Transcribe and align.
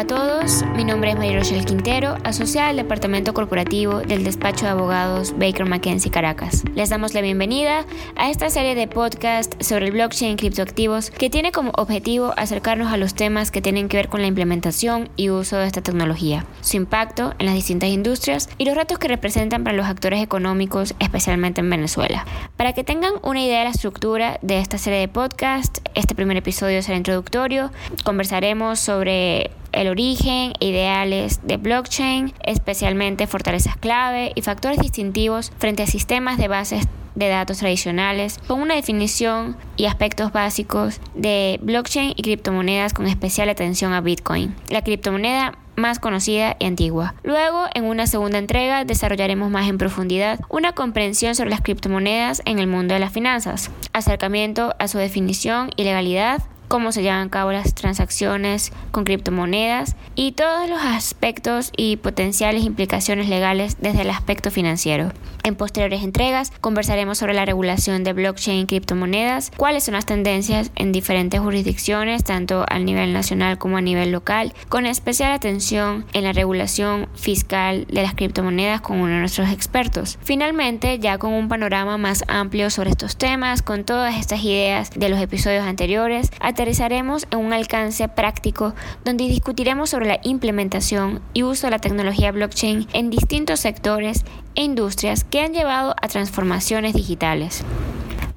a 0.00 0.06
todos, 0.06 0.64
mi 0.76 0.84
nombre 0.84 1.10
es 1.10 1.16
María 1.18 1.38
Rochelle 1.38 1.66
Quintero, 1.66 2.16
asociada 2.24 2.68
al 2.68 2.76
Departamento 2.76 3.34
Corporativo 3.34 3.98
del 3.98 4.24
Despacho 4.24 4.64
de 4.64 4.70
Abogados 4.70 5.34
Baker 5.36 5.66
McKenzie 5.66 6.10
Caracas. 6.10 6.64
Les 6.74 6.88
damos 6.88 7.12
la 7.12 7.20
bienvenida 7.20 7.84
a 8.16 8.30
esta 8.30 8.48
serie 8.48 8.74
de 8.74 8.88
podcast 8.88 9.60
sobre 9.62 9.84
el 9.84 9.92
blockchain 9.92 10.32
y 10.32 10.36
criptoactivos 10.36 11.10
que 11.10 11.28
tiene 11.28 11.52
como 11.52 11.72
objetivo 11.76 12.32
acercarnos 12.38 12.90
a 12.90 12.96
los 12.96 13.12
temas 13.12 13.50
que 13.50 13.60
tienen 13.60 13.90
que 13.90 13.98
ver 13.98 14.08
con 14.08 14.22
la 14.22 14.28
implementación 14.28 15.10
y 15.16 15.28
uso 15.28 15.58
de 15.58 15.66
esta 15.66 15.82
tecnología, 15.82 16.46
su 16.62 16.78
impacto 16.78 17.34
en 17.38 17.44
las 17.44 17.54
distintas 17.54 17.90
industrias 17.90 18.48
y 18.56 18.64
los 18.64 18.76
retos 18.76 18.98
que 18.98 19.08
representan 19.08 19.64
para 19.64 19.76
los 19.76 19.84
actores 19.84 20.22
económicos, 20.22 20.94
especialmente 20.98 21.60
en 21.60 21.68
Venezuela. 21.68 22.24
Para 22.56 22.72
que 22.72 22.84
tengan 22.84 23.12
una 23.22 23.44
idea 23.44 23.58
de 23.58 23.64
la 23.64 23.70
estructura 23.72 24.38
de 24.40 24.60
esta 24.60 24.78
serie 24.78 25.00
de 25.00 25.08
podcast, 25.08 25.76
este 25.94 26.14
primer 26.14 26.38
episodio 26.38 26.82
será 26.82 26.96
introductorio, 26.96 27.70
conversaremos 28.02 28.78
sobre 28.78 29.50
el 29.72 29.88
origen, 29.88 30.52
ideales 30.60 31.40
de 31.44 31.56
blockchain, 31.56 32.32
especialmente 32.44 33.26
fortalezas 33.26 33.76
clave 33.76 34.32
y 34.34 34.42
factores 34.42 34.78
distintivos 34.78 35.52
frente 35.58 35.82
a 35.82 35.86
sistemas 35.86 36.38
de 36.38 36.48
bases 36.48 36.86
de 37.14 37.28
datos 37.28 37.58
tradicionales, 37.58 38.38
con 38.46 38.60
una 38.60 38.76
definición 38.76 39.56
y 39.76 39.86
aspectos 39.86 40.32
básicos 40.32 41.00
de 41.14 41.58
blockchain 41.62 42.14
y 42.16 42.22
criptomonedas 42.22 42.94
con 42.94 43.06
especial 43.06 43.48
atención 43.48 43.92
a 43.92 44.00
Bitcoin, 44.00 44.54
la 44.68 44.82
criptomoneda 44.82 45.58
más 45.76 45.98
conocida 45.98 46.56
y 46.58 46.66
antigua. 46.66 47.14
Luego, 47.22 47.66
en 47.74 47.84
una 47.84 48.06
segunda 48.06 48.38
entrega, 48.38 48.84
desarrollaremos 48.84 49.50
más 49.50 49.68
en 49.68 49.78
profundidad 49.78 50.40
una 50.48 50.72
comprensión 50.72 51.34
sobre 51.34 51.50
las 51.50 51.62
criptomonedas 51.62 52.42
en 52.44 52.58
el 52.58 52.66
mundo 52.66 52.94
de 52.94 53.00
las 53.00 53.12
finanzas, 53.12 53.70
acercamiento 53.92 54.74
a 54.78 54.88
su 54.88 54.98
definición 54.98 55.70
y 55.76 55.84
legalidad, 55.84 56.42
cómo 56.70 56.92
se 56.92 57.02
llevan 57.02 57.26
a 57.26 57.30
cabo 57.30 57.50
las 57.50 57.74
transacciones 57.74 58.72
con 58.92 59.02
criptomonedas 59.02 59.96
y 60.14 60.32
todos 60.32 60.70
los 60.70 60.80
aspectos 60.80 61.72
y 61.76 61.96
potenciales 61.96 62.62
implicaciones 62.62 63.28
legales 63.28 63.78
desde 63.80 64.02
el 64.02 64.10
aspecto 64.10 64.52
financiero. 64.52 65.10
En 65.42 65.56
posteriores 65.56 66.04
entregas 66.04 66.52
conversaremos 66.60 67.18
sobre 67.18 67.34
la 67.34 67.44
regulación 67.44 68.04
de 68.04 68.12
blockchain 68.12 68.60
y 68.60 68.66
criptomonedas, 68.66 69.50
cuáles 69.56 69.84
son 69.84 69.94
las 69.94 70.06
tendencias 70.06 70.70
en 70.76 70.92
diferentes 70.92 71.40
jurisdicciones, 71.40 72.22
tanto 72.22 72.64
a 72.68 72.78
nivel 72.78 73.12
nacional 73.12 73.58
como 73.58 73.78
a 73.78 73.80
nivel 73.80 74.12
local, 74.12 74.52
con 74.68 74.86
especial 74.86 75.32
atención 75.32 76.04
en 76.12 76.22
la 76.22 76.32
regulación 76.32 77.08
fiscal 77.14 77.86
de 77.88 78.02
las 78.02 78.14
criptomonedas 78.14 78.80
con 78.80 79.00
uno 79.00 79.14
de 79.14 79.18
nuestros 79.18 79.50
expertos. 79.50 80.18
Finalmente, 80.22 81.00
ya 81.00 81.18
con 81.18 81.32
un 81.32 81.48
panorama 81.48 81.98
más 81.98 82.22
amplio 82.28 82.70
sobre 82.70 82.90
estos 82.90 83.16
temas, 83.16 83.62
con 83.62 83.84
todas 83.84 84.16
estas 84.18 84.44
ideas 84.44 84.90
de 84.94 85.08
los 85.08 85.20
episodios 85.20 85.64
anteriores, 85.64 86.30
aterrizaremos 86.60 87.26
en 87.30 87.38
un 87.38 87.54
alcance 87.54 88.06
práctico 88.08 88.74
donde 89.02 89.24
discutiremos 89.24 89.88
sobre 89.88 90.06
la 90.06 90.20
implementación 90.22 91.22
y 91.32 91.42
uso 91.42 91.66
de 91.66 91.70
la 91.70 91.78
tecnología 91.78 92.32
blockchain 92.32 92.86
en 92.92 93.08
distintos 93.08 93.60
sectores 93.60 94.26
e 94.56 94.64
industrias 94.64 95.24
que 95.24 95.40
han 95.40 95.54
llevado 95.54 95.94
a 96.02 96.08
transformaciones 96.08 96.92
digitales. 96.92 97.64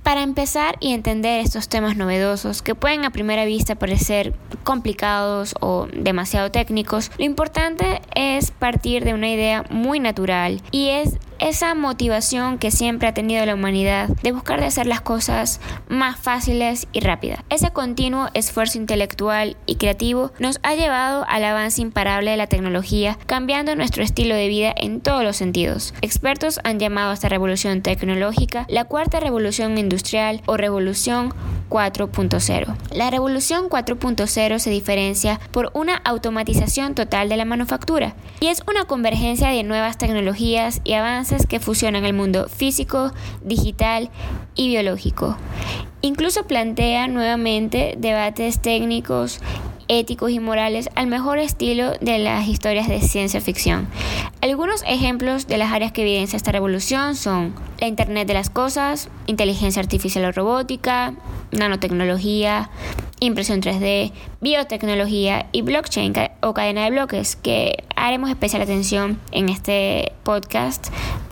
Para 0.03 0.23
empezar 0.23 0.77
y 0.79 0.93
entender 0.93 1.41
estos 1.41 1.67
temas 1.67 1.97
novedosos 1.97 2.61
que 2.61 2.75
pueden 2.75 3.03
a 3.03 3.09
primera 3.09 3.43
vista 3.43 3.75
parecer 3.75 4.33
complicados 4.63 5.55
o 5.59 5.87
demasiado 5.93 6.49
técnicos, 6.49 7.11
lo 7.17 7.25
importante 7.25 8.01
es 8.15 8.51
partir 8.51 9.03
de 9.03 9.13
una 9.13 9.29
idea 9.29 9.65
muy 9.69 9.99
natural 9.99 10.61
y 10.71 10.89
es 10.89 11.17
esa 11.43 11.75
motivación 11.75 12.57
que 12.57 12.71
siempre 12.71 13.09
ha 13.09 13.13
tenido 13.13 13.45
la 13.45 13.55
humanidad 13.55 14.07
de 14.07 14.31
buscar 14.31 14.61
de 14.61 14.67
hacer 14.67 14.87
las 14.87 15.01
cosas 15.01 15.59
más 15.89 16.17
fáciles 16.17 16.87
y 16.93 17.01
rápidas. 17.01 17.41
Ese 17.49 17.71
continuo 17.71 18.29
esfuerzo 18.33 18.77
intelectual 18.77 19.57
y 19.65 19.75
creativo 19.75 20.31
nos 20.39 20.61
ha 20.63 20.73
llevado 20.73 21.25
al 21.27 21.43
avance 21.43 21.81
imparable 21.81 22.31
de 22.31 22.37
la 22.37 22.47
tecnología, 22.47 23.17
cambiando 23.25 23.75
nuestro 23.75 24.03
estilo 24.03 24.35
de 24.35 24.47
vida 24.47 24.73
en 24.77 25.01
todos 25.01 25.23
los 25.25 25.35
sentidos. 25.35 25.93
Expertos 26.01 26.61
han 26.63 26.79
llamado 26.79 27.11
a 27.11 27.13
esta 27.13 27.27
revolución 27.27 27.81
tecnológica 27.81 28.65
la 28.69 28.85
cuarta 28.85 29.19
revolución 29.19 29.77
industrial 29.77 30.41
o 30.45 30.55
revolución 30.55 31.33
4.0. 31.69 32.75
La 32.91 33.09
revolución 33.09 33.67
4.0 33.67 34.59
se 34.59 34.69
diferencia 34.69 35.39
por 35.51 35.71
una 35.73 35.95
automatización 35.95 36.93
total 36.93 37.29
de 37.29 37.35
la 37.35 37.45
manufactura 37.45 38.15
y 38.39 38.47
es 38.47 38.61
una 38.69 38.85
convergencia 38.85 39.49
de 39.49 39.63
nuevas 39.63 39.97
tecnologías 39.97 40.81
y 40.83 40.93
avances 40.93 41.32
que 41.47 41.59
fusionan 41.59 42.05
el 42.05 42.13
mundo 42.13 42.47
físico, 42.47 43.11
digital 43.43 44.09
y 44.55 44.69
biológico. 44.69 45.37
Incluso 46.01 46.43
plantea 46.43 47.07
nuevamente 47.07 47.95
debates 47.97 48.59
técnicos 48.59 49.39
éticos 49.99 50.31
y 50.31 50.39
morales 50.39 50.89
al 50.95 51.07
mejor 51.07 51.39
estilo 51.39 51.93
de 52.01 52.19
las 52.19 52.47
historias 52.47 52.87
de 52.87 53.01
ciencia 53.01 53.41
ficción. 53.41 53.87
Algunos 54.41 54.83
ejemplos 54.87 55.47
de 55.47 55.57
las 55.57 55.71
áreas 55.71 55.91
que 55.91 56.01
evidencia 56.01 56.37
esta 56.37 56.51
revolución 56.51 57.15
son 57.15 57.53
la 57.79 57.87
Internet 57.87 58.27
de 58.27 58.33
las 58.33 58.49
Cosas, 58.49 59.09
inteligencia 59.27 59.81
artificial 59.81 60.25
o 60.25 60.31
robótica, 60.31 61.13
nanotecnología, 61.51 62.69
impresión 63.19 63.61
3D, 63.61 64.11
biotecnología 64.41 65.47
y 65.51 65.61
blockchain 65.61 66.13
o 66.41 66.53
cadena 66.53 66.83
de 66.83 66.91
bloques, 66.91 67.35
que 67.35 67.83
haremos 67.95 68.29
especial 68.29 68.61
atención 68.61 69.19
en 69.31 69.49
este 69.49 70.11
podcast 70.23 70.87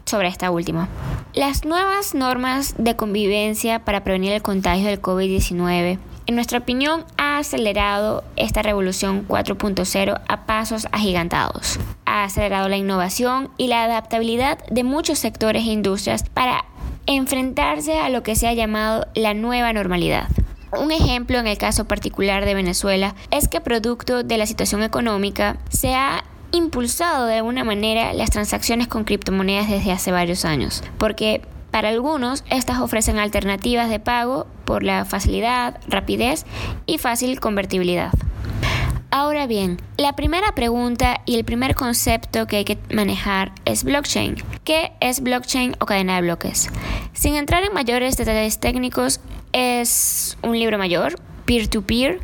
sobre 0.05 0.27
esta 0.27 0.51
última. 0.51 0.87
Las 1.33 1.65
nuevas 1.65 2.13
normas 2.13 2.75
de 2.77 2.95
convivencia 2.95 3.79
para 3.79 4.03
prevenir 4.03 4.33
el 4.33 4.41
contagio 4.41 4.87
del 4.87 5.01
COVID-19 5.01 5.99
en 6.27 6.35
nuestra 6.35 6.59
opinión, 6.59 7.05
ha 7.17 7.37
acelerado 7.37 8.23
esta 8.35 8.61
revolución 8.61 9.27
4.0 9.27 10.21
a 10.27 10.45
pasos 10.45 10.87
agigantados. 10.91 11.79
Ha 12.05 12.23
acelerado 12.23 12.69
la 12.69 12.77
innovación 12.77 13.49
y 13.57 13.67
la 13.67 13.83
adaptabilidad 13.83 14.59
de 14.69 14.83
muchos 14.83 15.19
sectores 15.19 15.63
e 15.63 15.71
industrias 15.71 16.23
para 16.29 16.65
enfrentarse 17.05 17.99
a 17.99 18.09
lo 18.09 18.23
que 18.23 18.35
se 18.35 18.47
ha 18.47 18.53
llamado 18.53 19.07
la 19.15 19.33
nueva 19.33 19.73
normalidad. 19.73 20.27
Un 20.79 20.91
ejemplo 20.91 21.37
en 21.37 21.47
el 21.47 21.57
caso 21.57 21.85
particular 21.85 22.45
de 22.45 22.53
Venezuela 22.53 23.15
es 23.29 23.47
que 23.47 23.59
producto 23.59 24.23
de 24.23 24.37
la 24.37 24.45
situación 24.45 24.83
económica 24.83 25.57
se 25.69 25.95
ha 25.95 26.23
impulsado 26.51 27.25
de 27.25 27.35
alguna 27.35 27.63
manera 27.63 28.13
las 28.13 28.29
transacciones 28.29 28.87
con 28.87 29.03
criptomonedas 29.03 29.69
desde 29.69 29.91
hace 29.91 30.11
varios 30.11 30.45
años, 30.45 30.83
porque 30.97 31.41
para 31.71 31.89
algunos, 31.89 32.43
estas 32.49 32.79
ofrecen 32.79 33.17
alternativas 33.17 33.89
de 33.89 33.99
pago 33.99 34.45
por 34.65 34.83
la 34.83 35.05
facilidad, 35.05 35.79
rapidez 35.87 36.45
y 36.85 36.97
fácil 36.97 37.39
convertibilidad. 37.39 38.11
Ahora 39.13 39.45
bien, 39.45 39.77
la 39.97 40.15
primera 40.15 40.55
pregunta 40.55 41.21
y 41.25 41.35
el 41.35 41.43
primer 41.43 41.75
concepto 41.75 42.47
que 42.47 42.57
hay 42.57 42.65
que 42.65 42.77
manejar 42.93 43.51
es 43.65 43.83
blockchain. 43.83 44.35
¿Qué 44.63 44.93
es 45.01 45.21
blockchain 45.21 45.75
o 45.79 45.85
cadena 45.85 46.15
de 46.15 46.21
bloques? 46.21 46.69
Sin 47.11 47.35
entrar 47.35 47.63
en 47.63 47.73
mayores 47.73 48.15
detalles 48.15 48.59
técnicos, 48.59 49.19
es 49.51 50.37
un 50.43 50.57
libro 50.57 50.77
mayor, 50.77 51.19
peer-to-peer, 51.45 52.21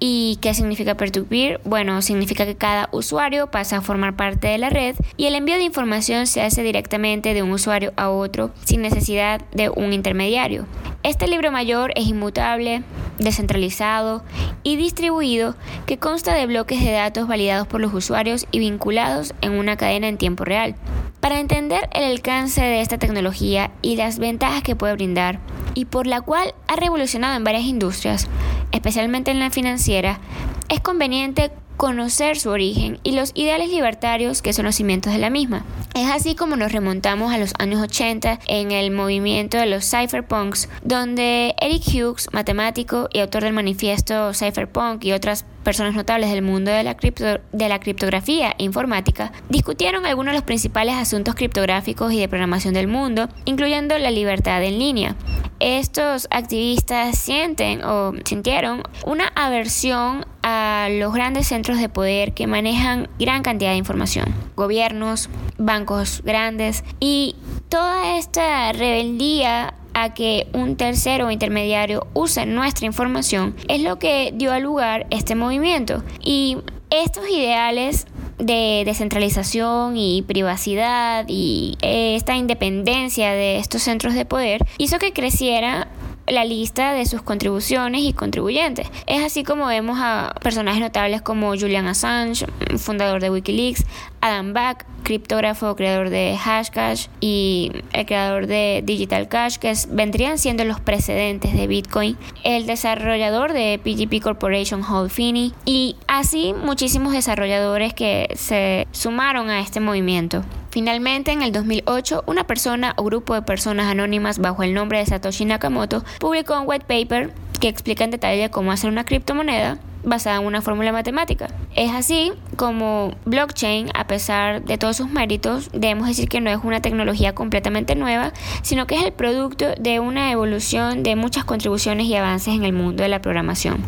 ¿Y 0.00 0.38
qué 0.40 0.54
significa 0.54 0.96
peer-to-peer? 0.96 1.60
Bueno, 1.64 2.00
significa 2.02 2.46
que 2.46 2.54
cada 2.54 2.88
usuario 2.92 3.50
pasa 3.50 3.78
a 3.78 3.80
formar 3.80 4.14
parte 4.14 4.46
de 4.46 4.58
la 4.58 4.70
red 4.70 4.94
y 5.16 5.26
el 5.26 5.34
envío 5.34 5.56
de 5.56 5.64
información 5.64 6.28
se 6.28 6.40
hace 6.40 6.62
directamente 6.62 7.34
de 7.34 7.42
un 7.42 7.50
usuario 7.50 7.92
a 7.96 8.10
otro 8.10 8.52
sin 8.64 8.80
necesidad 8.82 9.40
de 9.52 9.70
un 9.70 9.92
intermediario. 9.92 10.66
Este 11.02 11.26
libro 11.26 11.50
mayor 11.50 11.92
es 11.96 12.06
inmutable, 12.06 12.82
descentralizado 13.18 14.22
y 14.62 14.76
distribuido 14.76 15.56
que 15.86 15.98
consta 15.98 16.32
de 16.32 16.46
bloques 16.46 16.80
de 16.80 16.92
datos 16.92 17.26
validados 17.26 17.66
por 17.66 17.80
los 17.80 17.92
usuarios 17.92 18.46
y 18.52 18.60
vinculados 18.60 19.34
en 19.40 19.52
una 19.52 19.76
cadena 19.76 20.06
en 20.06 20.16
tiempo 20.16 20.44
real. 20.44 20.76
Para 21.20 21.40
entender 21.40 21.88
el 21.92 22.04
alcance 22.04 22.60
de 22.60 22.80
esta 22.80 22.98
tecnología 22.98 23.72
y 23.82 23.96
las 23.96 24.18
ventajas 24.18 24.62
que 24.62 24.76
puede 24.76 24.94
brindar, 24.94 25.40
y 25.74 25.84
por 25.84 26.06
la 26.06 26.20
cual 26.20 26.54
ha 26.68 26.76
revolucionado 26.76 27.36
en 27.36 27.44
varias 27.44 27.64
industrias, 27.64 28.28
especialmente 28.72 29.30
en 29.30 29.40
la 29.40 29.50
financiera, 29.50 30.20
es 30.68 30.80
conveniente 30.80 31.50
conocer 31.78 32.36
su 32.38 32.50
origen 32.50 32.98
y 33.04 33.12
los 33.12 33.30
ideales 33.34 33.70
libertarios 33.70 34.42
que 34.42 34.52
son 34.52 34.64
los 34.64 34.74
cimientos 34.74 35.12
de 35.12 35.20
la 35.20 35.30
misma. 35.30 35.64
Es 35.94 36.10
así 36.10 36.34
como 36.34 36.56
nos 36.56 36.72
remontamos 36.72 37.32
a 37.32 37.38
los 37.38 37.54
años 37.58 37.80
80 37.80 38.40
en 38.48 38.72
el 38.72 38.90
movimiento 38.90 39.56
de 39.56 39.66
los 39.66 39.88
cypherpunks, 39.88 40.68
donde 40.82 41.54
Eric 41.60 41.84
Hughes, 41.86 42.28
matemático 42.32 43.08
y 43.12 43.20
autor 43.20 43.44
del 43.44 43.52
manifiesto 43.52 44.34
Cypherpunk 44.34 45.04
y 45.04 45.12
otras 45.12 45.44
personas 45.68 45.94
notables 45.94 46.30
del 46.30 46.40
mundo 46.40 46.70
de 46.70 46.82
la, 46.82 47.78
criptografía 47.78 48.54
informática, 48.56 49.32
discutieron 49.50 50.06
algunos 50.06 50.32
de 50.32 50.38
los 50.38 50.44
principales 50.44 50.94
asuntos 50.94 51.34
criptográficos 51.34 52.10
y 52.10 52.18
de 52.18 52.26
programación 52.26 52.72
del 52.72 52.88
mundo, 52.88 53.28
incluyendo 53.44 53.98
la 53.98 54.10
libertad 54.10 54.64
en 54.64 54.78
línea. 54.78 55.14
Estos 55.60 56.26
activistas 56.30 57.18
sienten 57.18 57.84
o 57.84 58.14
sintieron 58.24 58.82
una 59.04 59.26
aversión 59.34 60.24
a 60.42 60.88
los 60.90 61.12
grandes 61.12 61.48
centros 61.48 61.78
de 61.78 61.90
poder 61.90 62.32
que 62.32 62.46
manejan 62.46 63.06
gran 63.18 63.42
cantidad 63.42 63.72
de 63.72 63.76
información, 63.76 64.34
gobiernos, 64.56 65.28
bancos 65.58 66.22
grandes 66.24 66.82
y 66.98 67.36
toda 67.68 68.16
esta 68.16 68.72
rebeldía 68.72 69.74
que 70.14 70.46
un 70.52 70.76
tercero 70.76 71.30
intermediario 71.30 72.06
use 72.14 72.46
nuestra 72.46 72.86
información 72.86 73.54
es 73.68 73.82
lo 73.82 73.98
que 73.98 74.32
dio 74.34 74.52
a 74.52 74.58
lugar 74.58 75.06
este 75.10 75.34
movimiento. 75.34 76.02
Y 76.22 76.58
Estos 76.90 77.28
ideales 77.28 78.06
de 78.38 78.82
descentralización 78.86 79.96
y 79.96 80.22
privacidad 80.22 81.26
y 81.28 81.76
esta 81.82 82.34
independencia 82.36 83.32
de 83.32 83.58
estos 83.58 83.82
centros 83.82 84.14
de 84.14 84.24
poder 84.24 84.64
hizo 84.78 84.98
que 84.98 85.12
creciera 85.12 85.88
la 86.30 86.44
lista 86.44 86.92
de 86.92 87.06
sus 87.06 87.22
contribuciones 87.22 88.02
y 88.02 88.12
contribuyentes. 88.12 88.88
Es 89.06 89.24
así 89.24 89.44
como 89.44 89.66
vemos 89.66 89.98
a 90.00 90.34
personajes 90.42 90.80
notables 90.80 91.22
como 91.22 91.50
Julian 91.50 91.86
Assange, 91.86 92.46
fundador 92.78 93.20
de 93.20 93.30
Wikileaks, 93.30 93.84
Adam 94.20 94.52
Back, 94.52 94.86
criptógrafo, 95.02 95.74
creador 95.76 96.10
de 96.10 96.36
Hashcash 96.36 97.06
y 97.20 97.72
el 97.92 98.06
creador 98.06 98.46
de 98.46 98.82
Digital 98.84 99.28
Cash, 99.28 99.56
que 99.56 99.72
vendrían 99.88 100.38
siendo 100.38 100.64
los 100.64 100.80
precedentes 100.80 101.54
de 101.54 101.66
Bitcoin, 101.66 102.16
el 102.44 102.66
desarrollador 102.66 103.52
de 103.52 103.80
PGP 103.82 104.22
Corporation, 104.22 104.82
Hall 104.82 105.10
Finney, 105.10 105.52
y 105.64 105.96
así 106.08 106.52
muchísimos 106.52 107.12
desarrolladores 107.12 107.94
que 107.94 108.28
se 108.34 108.86
sumaron 108.92 109.50
a 109.50 109.60
este 109.60 109.80
movimiento. 109.80 110.44
Finalmente, 110.70 111.32
en 111.32 111.42
el 111.42 111.52
2008, 111.52 112.24
una 112.26 112.46
persona 112.46 112.94
o 112.96 113.04
grupo 113.04 113.34
de 113.34 113.42
personas 113.42 113.86
anónimas 113.86 114.38
bajo 114.38 114.62
el 114.62 114.74
nombre 114.74 114.98
de 114.98 115.06
Satoshi 115.06 115.44
Nakamoto 115.44 116.04
publicó 116.20 116.60
un 116.60 116.68
white 116.68 116.86
paper 116.86 117.32
que 117.60 117.68
explica 117.68 118.04
en 118.04 118.10
detalle 118.10 118.50
cómo 118.50 118.70
hacer 118.70 118.90
una 118.90 119.04
criptomoneda 119.04 119.78
basada 120.04 120.36
en 120.36 120.46
una 120.46 120.62
fórmula 120.62 120.92
matemática. 120.92 121.48
Es 121.74 121.92
así 121.92 122.32
como 122.56 123.14
blockchain, 123.24 123.90
a 123.94 124.06
pesar 124.06 124.64
de 124.64 124.78
todos 124.78 124.96
sus 124.96 125.10
méritos, 125.10 125.70
debemos 125.72 126.08
decir 126.08 126.28
que 126.28 126.40
no 126.40 126.50
es 126.50 126.58
una 126.62 126.80
tecnología 126.80 127.34
completamente 127.34 127.94
nueva, 127.94 128.32
sino 128.62 128.86
que 128.86 128.96
es 128.96 129.04
el 129.04 129.12
producto 129.12 129.74
de 129.78 130.00
una 130.00 130.30
evolución 130.30 131.02
de 131.02 131.16
muchas 131.16 131.44
contribuciones 131.44 132.06
y 132.06 132.14
avances 132.14 132.54
en 132.54 132.64
el 132.64 132.72
mundo 132.72 133.02
de 133.02 133.08
la 133.08 133.20
programación. 133.20 133.82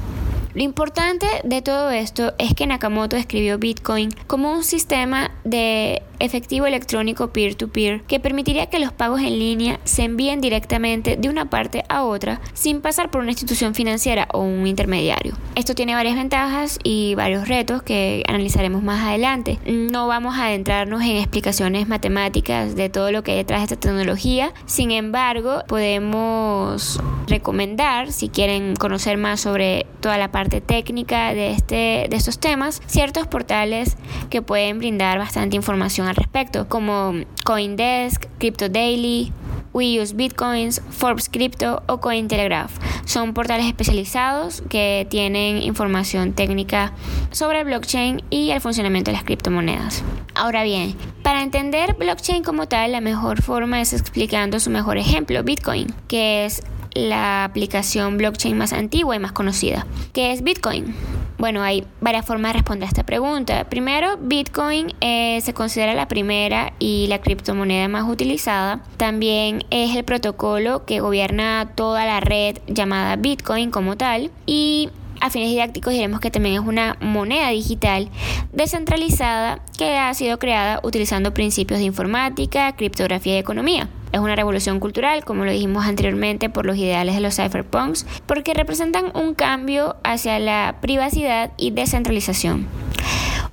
Lo 0.53 0.63
importante 0.63 1.27
de 1.45 1.63
todo 1.63 1.91
esto 1.91 2.35
es 2.39 2.55
que 2.55 2.67
Nakamoto 2.67 3.17
escribió 3.17 3.59
Bitcoin 3.59 4.11
como 4.27 4.53
un 4.53 4.65
sistema 4.65 5.31
de 5.45 6.03
efectivo 6.21 6.67
electrónico 6.67 7.33
peer-to-peer 7.33 8.03
que 8.03 8.21
permitiría 8.21 8.67
que 8.67 8.79
los 8.79 8.93
pagos 8.93 9.21
en 9.21 9.39
línea 9.39 9.81
se 9.85 10.05
envíen 10.05 10.41
directamente 10.41 11.17
de 11.17 11.29
una 11.29 11.51
parte 11.51 11.85
a 11.89 12.05
otra 12.05 12.41
sin 12.55 12.81
pasar 12.81 13.11
por 13.11 13.23
una 13.23 13.31
institución 13.31 13.75
financiera 13.75 14.29
o 14.33 14.41
un 14.41 14.67
intermediario. 14.67 15.35
Esto 15.55 15.75
tiene 15.75 15.95
varias 15.95 16.17
ventajas 16.17 16.79
y 16.83 17.15
varios 17.15 17.49
retos 17.49 17.83
que 17.83 18.23
analizaremos 18.29 18.83
más 18.83 19.03
adelante. 19.05 19.59
No 19.67 20.07
vamos 20.07 20.39
a 20.39 20.47
adentrarnos 20.47 21.03
en 21.03 21.17
explicaciones 21.17 21.89
matemáticas 21.89 22.77
de 22.77 22.89
todo 22.89 23.11
lo 23.13 23.23
que 23.23 23.33
hay 23.33 23.39
detrás 23.39 23.61
de 23.61 23.75
esta 23.75 23.77
tecnología, 23.77 24.53
sin 24.67 24.91
embargo 24.91 25.63
podemos 25.67 27.01
recomendar, 27.27 28.13
si 28.13 28.29
quieren 28.29 28.77
conocer 28.77 29.17
más 29.17 29.41
sobre 29.41 29.87
toda 30.01 30.19
la 30.19 30.31
parte 30.31 30.61
técnica 30.61 31.33
de, 31.33 31.53
este, 31.53 32.07
de 32.11 32.17
estos 32.17 32.39
temas, 32.39 32.83
ciertos 32.87 33.27
portales 33.27 33.97
que 34.29 34.43
pueden 34.43 34.79
brindar 34.79 35.19
bastante 35.19 35.57
información 35.57 36.09
respecto, 36.17 36.69
como 36.69 37.15
Coindesk, 37.45 38.27
Crypto 38.39 38.69
Daily, 38.69 39.33
We 39.73 40.01
Use 40.01 40.15
Bitcoins, 40.15 40.83
Forbes 40.91 41.29
Crypto 41.29 41.83
o 41.87 42.01
Cointelegraph. 42.01 42.73
Son 43.05 43.35
portales 43.35 43.67
especializados 43.67 44.63
que 44.69 45.07
tienen 45.09 45.63
información 45.63 46.33
técnica 46.33 46.93
sobre 47.31 47.65
blockchain 47.65 48.23
y 48.31 48.51
el 48.51 48.61
funcionamiento 48.61 49.11
de 49.11 49.17
las 49.17 49.25
criptomonedas. 49.25 50.03
Ahora 50.35 50.65
bien, 50.65 50.97
para 51.23 51.43
entender 51.43 51.95
blockchain 51.95 52.43
como 52.43 52.67
tal, 52.67 52.93
la 52.93 53.01
mejor 53.01 53.43
forma 53.43 53.81
es 53.81 53.93
explicando 53.93 54.59
su 54.59 54.71
mejor 54.71 54.97
ejemplo, 54.97 55.43
Bitcoin, 55.45 55.95
que 56.09 56.45
es 56.45 56.63
la 56.95 57.45
aplicación 57.45 58.17
blockchain 58.17 58.57
más 58.57 58.73
antigua 58.73 59.17
y 59.17 59.19
más 59.19 59.33
conocida, 59.33 59.87
que 60.13 60.33
es 60.33 60.43
Bitcoin. 60.43 60.95
Bueno, 61.41 61.63
hay 61.63 61.87
varias 62.03 62.27
formas 62.27 62.51
de 62.51 62.59
responder 62.59 62.87
a 62.87 62.89
esta 62.89 63.05
pregunta. 63.05 63.65
Primero, 63.65 64.19
Bitcoin 64.21 64.93
eh, 65.01 65.41
se 65.41 65.55
considera 65.55 65.95
la 65.95 66.07
primera 66.07 66.75
y 66.79 67.07
la 67.09 67.23
criptomoneda 67.23 67.89
más 67.89 68.07
utilizada. 68.07 68.83
También 68.99 69.65
es 69.71 69.97
el 69.97 70.05
protocolo 70.05 70.85
que 70.85 71.01
gobierna 71.01 71.73
toda 71.75 72.05
la 72.05 72.21
red 72.21 72.59
llamada 72.67 73.17
Bitcoin 73.17 73.71
como 73.71 73.97
tal. 73.97 74.31
Y 74.45 74.91
a 75.23 75.31
fines 75.31 75.49
didácticos 75.49 75.95
diremos 75.95 76.21
que 76.21 76.31
también 76.31 76.57
es 76.57 76.61
una 76.61 76.99
moneda 77.01 77.49
digital 77.49 78.11
descentralizada 78.53 79.61
que 79.79 79.97
ha 79.97 80.13
sido 80.13 80.39
creada 80.39 80.81
utilizando 80.83 81.33
principios 81.33 81.81
de 81.81 81.87
informática, 81.87 82.75
criptografía 82.77 83.37
y 83.37 83.39
economía. 83.39 83.89
Es 84.13 84.21
una 84.21 84.35
revolución 84.35 84.81
cultural, 84.81 85.25
como 85.25 85.45
lo 85.45 85.53
dijimos 85.53 85.87
anteriormente, 85.87 86.51
por 86.51 86.67
los 86.67 86.77
ideales 86.77 87.15
de 87.15 87.21
los 87.21 87.37
cypherpunks, 87.37 88.07
porque 88.27 88.55
representan 88.55 89.13
un 89.15 89.35
cambio 89.35 89.97
hacia 90.03 90.39
la 90.39 90.77
privacidad 90.81 91.53
y 91.57 91.71
descentralización. 91.71 92.67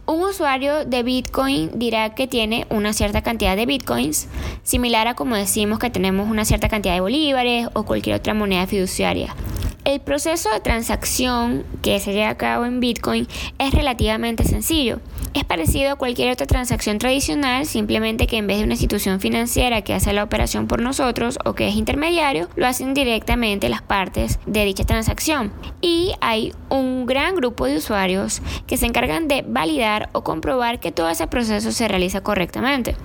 Un 0.07 0.23
usuario 0.23 0.85
de 0.85 1.03
Bitcoin 1.03 1.71
dirá 1.77 2.15
que 2.15 2.27
tiene 2.27 2.65
una 2.69 2.93
cierta 2.93 3.21
cantidad 3.21 3.57
de 3.57 3.65
Bitcoins, 3.65 4.29
similar 4.63 5.07
a 5.07 5.15
como 5.15 5.35
decimos 5.35 5.79
que 5.79 5.89
tenemos 5.89 6.29
una 6.29 6.45
cierta 6.45 6.69
cantidad 6.69 6.93
de 6.93 7.01
bolívares 7.01 7.67
o 7.73 7.83
cualquier 7.83 8.15
otra 8.15 8.33
moneda 8.33 8.65
fiduciaria. 8.67 9.35
El 9.83 9.99
proceso 9.99 10.49
de 10.51 10.59
transacción 10.59 11.65
que 11.81 11.99
se 11.99 12.13
lleva 12.13 12.29
a 12.29 12.37
cabo 12.37 12.65
en 12.65 12.79
Bitcoin 12.79 13.27
es 13.59 13.73
relativamente 13.73 14.43
sencillo. 14.43 14.99
Es 15.33 15.43
parecido 15.43 15.91
a 15.91 15.95
cualquier 15.95 16.31
otra 16.31 16.47
transacción 16.47 16.97
tradicional, 16.97 17.65
simplemente 17.65 18.27
que 18.27 18.37
en 18.37 18.47
vez 18.47 18.57
de 18.57 18.63
una 18.63 18.73
institución 18.73 19.19
financiera 19.19 19.81
que 19.81 19.93
hace 19.93 20.13
la 20.13 20.23
operación 20.23 20.67
por 20.67 20.81
nosotros 20.81 21.37
o 21.45 21.53
que 21.53 21.67
es 21.67 21.75
intermediario, 21.75 22.47
lo 22.55 22.65
hacen 22.65 22.93
directamente 22.93 23.69
las 23.69 23.81
partes 23.81 24.39
de 24.45 24.65
dicha 24.65 24.85
transacción. 24.85 25.51
Y 25.81 26.13
hay 26.21 26.53
un 26.69 27.05
gran 27.05 27.35
grupo 27.35 27.65
de 27.65 27.77
usuarios 27.77 28.41
que 28.65 28.77
se 28.77 28.85
encargan 28.85 29.27
de 29.27 29.43
validar 29.47 30.09
o 30.13 30.23
comprobar 30.23 30.79
que 30.79 30.91
todo 30.91 31.09
ese 31.09 31.27
proceso 31.27 31.71
se 31.71 31.87
realiza 31.87 32.21
correctamente. 32.21 32.95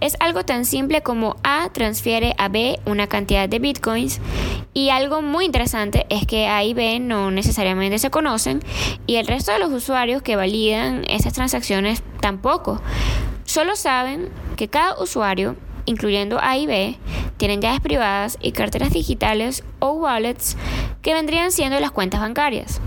Es 0.00 0.16
algo 0.20 0.44
tan 0.44 0.64
simple 0.64 1.02
como 1.02 1.36
A 1.42 1.70
transfiere 1.72 2.34
a 2.36 2.48
B 2.48 2.78
una 2.84 3.06
cantidad 3.06 3.48
de 3.48 3.58
bitcoins 3.58 4.20
y 4.74 4.90
algo 4.90 5.22
muy 5.22 5.46
interesante 5.46 6.04
es 6.08 6.26
que 6.26 6.48
A 6.48 6.64
y 6.64 6.74
B 6.74 6.98
no 6.98 7.30
necesariamente 7.30 7.98
se 7.98 8.10
conocen 8.10 8.60
y 9.06 9.16
el 9.16 9.26
resto 9.26 9.52
de 9.52 9.60
los 9.60 9.70
usuarios 9.72 10.20
que 10.20 10.36
validan 10.36 11.04
esas 11.08 11.32
transacciones 11.32 11.53
tampoco. 12.20 12.80
Solo 13.44 13.76
saben 13.76 14.30
que 14.56 14.68
cada 14.68 14.98
usuario, 15.00 15.56
incluyendo 15.86 16.38
A 16.40 16.56
y 16.56 16.66
B, 16.66 16.98
tienen 17.36 17.60
llaves 17.60 17.80
privadas 17.80 18.38
y 18.40 18.52
carteras 18.52 18.92
digitales 18.92 19.64
o 19.78 19.92
wallets 19.92 20.56
que 21.02 21.14
vendrían 21.14 21.52
siendo 21.52 21.78
las 21.80 21.90
cuentas 21.90 22.20
bancarias. 22.20 22.80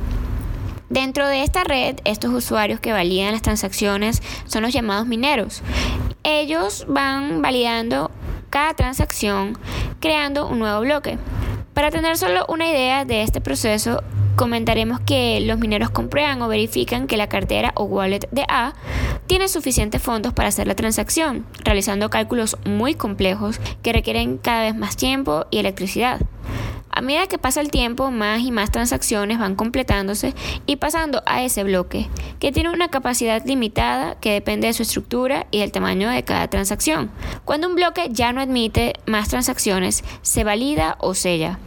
Dentro 0.90 1.28
de 1.28 1.44
esta 1.44 1.64
red, 1.64 1.98
estos 2.06 2.34
usuarios 2.34 2.80
que 2.80 2.94
validan 2.94 3.34
las 3.34 3.42
transacciones 3.42 4.22
son 4.46 4.64
los 4.64 4.74
llamados 4.74 5.06
mineros. 5.06 5.62
Ellos 6.24 6.86
van 6.88 7.42
validando 7.42 8.10
cada 8.50 8.74
transacción 8.74 9.58
creando 10.00 10.48
un 10.48 10.60
nuevo 10.60 10.82
bloque. 10.82 11.18
Para 11.78 11.92
tener 11.92 12.18
solo 12.18 12.44
una 12.50 12.68
idea 12.68 13.06
de 13.06 13.22
este 13.22 13.40
proceso, 13.40 14.02
comentaremos 14.36 15.00
que 15.00 15.42
los 15.42 15.60
mineros 15.60 15.92
comprueban 15.92 16.42
o 16.42 16.48
verifican 16.48 17.06
que 17.06 17.18
la 17.18 17.30
cartera 17.30 17.72
o 17.76 17.84
wallet 17.84 18.28
de 18.32 18.46
A 18.50 18.74
tiene 19.28 19.48
suficientes 19.48 20.02
fondos 20.02 20.34
para 20.34 20.50
hacer 20.50 20.66
la 20.66 20.74
transacción, 20.74 21.46
realizando 21.64 22.10
cálculos 22.10 22.58
muy 22.66 22.96
complejos 22.96 23.60
que 23.84 23.94
requieren 23.94 24.40
cada 24.40 24.62
vez 24.62 24.76
más 24.76 24.98
tiempo 24.98 25.46
y 25.52 25.60
electricidad. 25.60 26.20
A 26.98 27.02
medida 27.02 27.28
que 27.28 27.38
pasa 27.38 27.62
el 27.62 27.70
tiempo, 27.70 28.10
más 28.10 28.42
y 28.42 28.50
más 28.50 28.72
transacciones 28.72 29.38
van 29.38 29.54
completándose 29.54 30.34
y 30.66 30.78
pasando 30.78 31.22
a 31.28 31.44
ese 31.44 31.64
bloque, 31.64 32.10
que 32.40 32.52
tiene 32.52 32.72
una 32.72 32.88
capacidad 32.88 33.46
limitada 33.46 34.16
que 34.20 34.34
depende 34.34 34.66
de 34.66 34.74
su 34.74 34.82
estructura 34.82 35.46
y 35.52 35.60
del 35.60 35.72
tamaño 35.72 36.10
de 36.10 36.24
cada 36.24 36.48
transacción. 36.48 37.12
Cuando 37.46 37.68
un 37.68 37.76
bloque 37.76 38.08
ya 38.10 38.34
no 38.34 38.42
admite 38.42 38.94
más 39.06 39.30
transacciones, 39.30 40.04
se 40.24 40.44
valida 40.44 40.98
o 41.00 41.14
sella. 41.14 41.60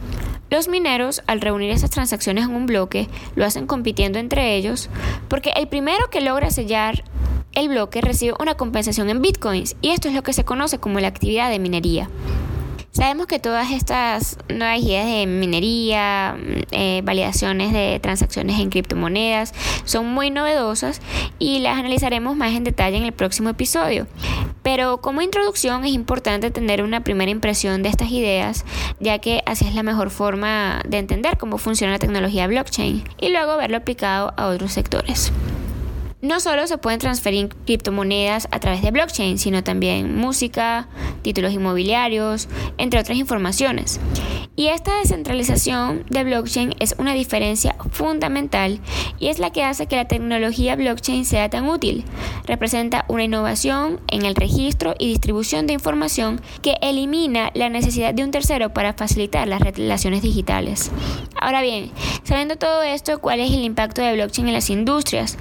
Los 0.49 0.67
mineros, 0.67 1.23
al 1.27 1.39
reunir 1.39 1.71
esas 1.71 1.91
transacciones 1.91 2.43
en 2.43 2.53
un 2.53 2.65
bloque, 2.65 3.07
lo 3.35 3.45
hacen 3.45 3.67
compitiendo 3.67 4.19
entre 4.19 4.57
ellos, 4.57 4.89
porque 5.29 5.51
el 5.55 5.69
primero 5.69 6.09
que 6.09 6.19
logra 6.19 6.51
sellar 6.51 7.05
el 7.53 7.69
bloque 7.69 8.01
recibe 8.01 8.33
una 8.41 8.55
compensación 8.55 9.09
en 9.09 9.21
bitcoins, 9.21 9.77
y 9.81 9.91
esto 9.91 10.09
es 10.09 10.13
lo 10.13 10.23
que 10.23 10.33
se 10.33 10.43
conoce 10.43 10.79
como 10.79 10.99
la 10.99 11.07
actividad 11.07 11.49
de 11.49 11.59
minería. 11.59 12.09
Sabemos 12.91 13.27
que 13.27 13.39
todas 13.39 13.71
estas 13.71 14.37
nuevas 14.49 14.79
ideas 14.79 15.05
de 15.05 15.25
minería, 15.25 16.35
eh, 16.71 17.01
validaciones 17.05 17.71
de 17.71 18.01
transacciones 18.01 18.59
en 18.59 18.69
criptomonedas 18.69 19.53
son 19.85 20.07
muy 20.07 20.29
novedosas 20.29 21.01
y 21.39 21.59
las 21.59 21.79
analizaremos 21.79 22.35
más 22.35 22.51
en 22.53 22.65
detalle 22.65 22.97
en 22.97 23.03
el 23.03 23.13
próximo 23.13 23.47
episodio. 23.47 24.07
Pero 24.61 24.97
como 24.97 25.21
introducción 25.21 25.85
es 25.85 25.93
importante 25.93 26.51
tener 26.51 26.83
una 26.83 27.01
primera 27.01 27.31
impresión 27.31 27.81
de 27.81 27.87
estas 27.87 28.11
ideas, 28.11 28.65
ya 28.99 29.19
que 29.19 29.41
así 29.45 29.65
es 29.65 29.73
la 29.73 29.83
mejor 29.83 30.09
forma 30.09 30.81
de 30.85 30.97
entender 30.97 31.37
cómo 31.37 31.57
funciona 31.57 31.93
la 31.93 31.99
tecnología 31.99 32.45
blockchain 32.47 33.05
y 33.21 33.29
luego 33.29 33.55
verlo 33.55 33.77
aplicado 33.77 34.33
a 34.35 34.47
otros 34.47 34.73
sectores. 34.73 35.31
No 36.21 36.39
solo 36.39 36.67
se 36.67 36.77
pueden 36.77 36.99
transferir 36.99 37.49
criptomonedas 37.65 38.47
a 38.51 38.59
través 38.59 38.83
de 38.83 38.91
blockchain, 38.91 39.39
sino 39.39 39.63
también 39.63 40.15
música, 40.15 40.87
títulos 41.23 41.51
inmobiliarios, 41.51 42.47
entre 42.77 42.99
otras 42.99 43.17
informaciones. 43.17 43.99
Y 44.55 44.67
esta 44.67 44.99
descentralización 44.99 46.05
de 46.11 46.23
blockchain 46.23 46.75
es 46.79 46.93
una 46.99 47.15
diferencia 47.15 47.75
fundamental 47.89 48.79
y 49.17 49.29
es 49.29 49.39
la 49.39 49.49
que 49.51 49.63
hace 49.63 49.87
que 49.87 49.95
la 49.95 50.07
tecnología 50.07 50.75
blockchain 50.75 51.25
sea 51.25 51.49
tan 51.49 51.67
útil. 51.67 52.03
Representa 52.45 53.05
una 53.07 53.23
innovación 53.23 53.99
en 54.07 54.23
el 54.23 54.35
registro 54.35 54.93
y 54.99 55.07
distribución 55.07 55.65
de 55.65 55.73
información 55.73 56.39
que 56.61 56.75
elimina 56.83 57.49
la 57.55 57.69
necesidad 57.69 58.13
de 58.13 58.23
un 58.23 58.29
tercero 58.29 58.71
para 58.73 58.93
facilitar 58.93 59.47
las 59.47 59.61
relaciones 59.61 60.21
digitales. 60.21 60.91
Ahora 61.35 61.63
bien, 61.63 61.89
sabiendo 62.23 62.57
todo 62.57 62.83
esto, 62.83 63.19
¿cuál 63.19 63.39
es 63.39 63.49
el 63.49 63.63
impacto 63.63 64.03
de 64.03 64.13
blockchain 64.13 64.49
en 64.49 64.53
las 64.53 64.69
industrias? 64.69 65.39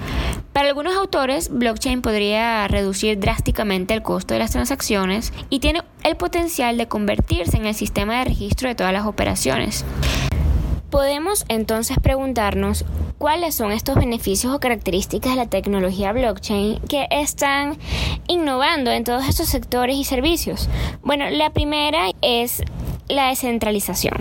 Para 0.60 0.68
algunos 0.68 0.94
autores, 0.94 1.48
blockchain 1.48 2.02
podría 2.02 2.68
reducir 2.68 3.18
drásticamente 3.18 3.94
el 3.94 4.02
costo 4.02 4.34
de 4.34 4.40
las 4.40 4.50
transacciones 4.50 5.32
y 5.48 5.60
tiene 5.60 5.82
el 6.04 6.18
potencial 6.18 6.76
de 6.76 6.86
convertirse 6.86 7.56
en 7.56 7.64
el 7.64 7.74
sistema 7.74 8.18
de 8.18 8.26
registro 8.26 8.68
de 8.68 8.74
todas 8.74 8.92
las 8.92 9.06
operaciones. 9.06 9.86
Podemos 10.90 11.46
entonces 11.48 11.96
preguntarnos 11.98 12.84
cuáles 13.16 13.54
son 13.54 13.72
estos 13.72 13.96
beneficios 13.96 14.52
o 14.52 14.60
características 14.60 15.30
de 15.32 15.36
la 15.38 15.46
tecnología 15.46 16.12
blockchain 16.12 16.78
que 16.80 17.08
están 17.10 17.78
innovando 18.28 18.90
en 18.90 19.04
todos 19.04 19.26
estos 19.26 19.48
sectores 19.48 19.96
y 19.96 20.04
servicios. 20.04 20.68
Bueno, 21.02 21.30
la 21.30 21.54
primera 21.54 22.10
es 22.20 22.62
la 23.08 23.28
descentralización. 23.28 24.18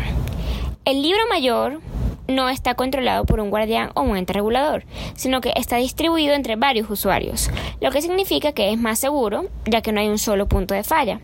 El 0.86 1.02
libro 1.02 1.20
mayor 1.30 1.82
no 2.30 2.48
está 2.48 2.76
controlado 2.76 3.26
por 3.26 3.40
un 3.40 3.50
guardián 3.50 3.92
o 3.96 4.02
un 4.02 4.16
ente 4.16 4.34
regulador, 4.34 4.86
sino 5.16 5.42
que 5.42 5.52
está 5.56 5.78
distribuido 5.78 6.34
entre 6.34 6.56
varios 6.56 6.90
usuarios, 6.90 7.50
lo 7.82 7.92
que 7.92 8.02
significa 8.02 8.54
que 8.54 8.72
es 8.72 8.80
más 8.80 9.00
seguro, 9.00 9.48
ya 9.66 9.82
que 9.82 9.92
no 9.92 10.00
hay 10.00 10.08
un 10.08 10.20
solo 10.20 10.48
punto 10.48 10.74
de 10.74 10.84
falla. 10.84 11.20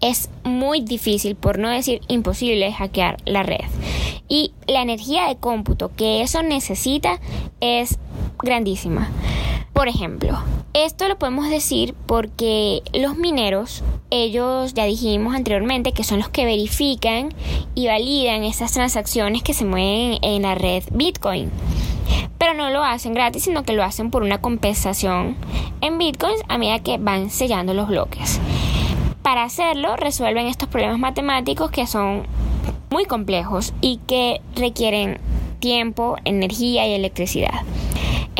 Es 0.00 0.30
muy 0.42 0.80
difícil, 0.80 1.36
por 1.36 1.58
no 1.58 1.68
decir 1.68 2.00
imposible, 2.08 2.72
hackear 2.72 3.18
la 3.24 3.44
red. 3.44 3.60
Y 4.28 4.52
la 4.66 4.82
energía 4.82 5.28
de 5.28 5.36
cómputo 5.36 5.92
que 5.94 6.22
eso 6.22 6.42
necesita 6.42 7.20
es 7.60 7.98
grandísima. 8.42 9.10
Por 9.72 9.88
ejemplo, 9.88 10.38
esto 10.74 11.08
lo 11.08 11.18
podemos 11.18 11.48
decir 11.48 11.94
porque 12.06 12.82
los 12.92 13.16
mineros, 13.16 13.82
ellos 14.10 14.74
ya 14.74 14.84
dijimos 14.84 15.34
anteriormente 15.34 15.92
que 15.92 16.04
son 16.04 16.18
los 16.18 16.28
que 16.28 16.44
verifican 16.44 17.34
y 17.74 17.86
validan 17.86 18.44
esas 18.44 18.72
transacciones 18.72 19.42
que 19.42 19.54
se 19.54 19.64
mueven 19.64 20.18
en 20.22 20.42
la 20.42 20.54
red 20.54 20.84
Bitcoin. 20.92 21.50
Pero 22.36 22.54
no 22.54 22.70
lo 22.70 22.84
hacen 22.84 23.14
gratis, 23.14 23.44
sino 23.44 23.62
que 23.62 23.72
lo 23.72 23.82
hacen 23.82 24.10
por 24.10 24.22
una 24.22 24.40
compensación 24.40 25.36
en 25.80 25.96
Bitcoins 25.96 26.42
a 26.48 26.58
medida 26.58 26.80
que 26.80 26.98
van 26.98 27.30
sellando 27.30 27.72
los 27.72 27.88
bloques. 27.88 28.40
Para 29.22 29.44
hacerlo, 29.44 29.96
resuelven 29.96 30.48
estos 30.48 30.68
problemas 30.68 30.98
matemáticos 30.98 31.70
que 31.70 31.86
son 31.86 32.26
muy 32.90 33.06
complejos 33.06 33.72
y 33.80 34.00
que 34.06 34.42
requieren 34.54 35.18
tiempo, 35.60 36.16
energía 36.24 36.86
y 36.86 36.92
electricidad. 36.92 37.62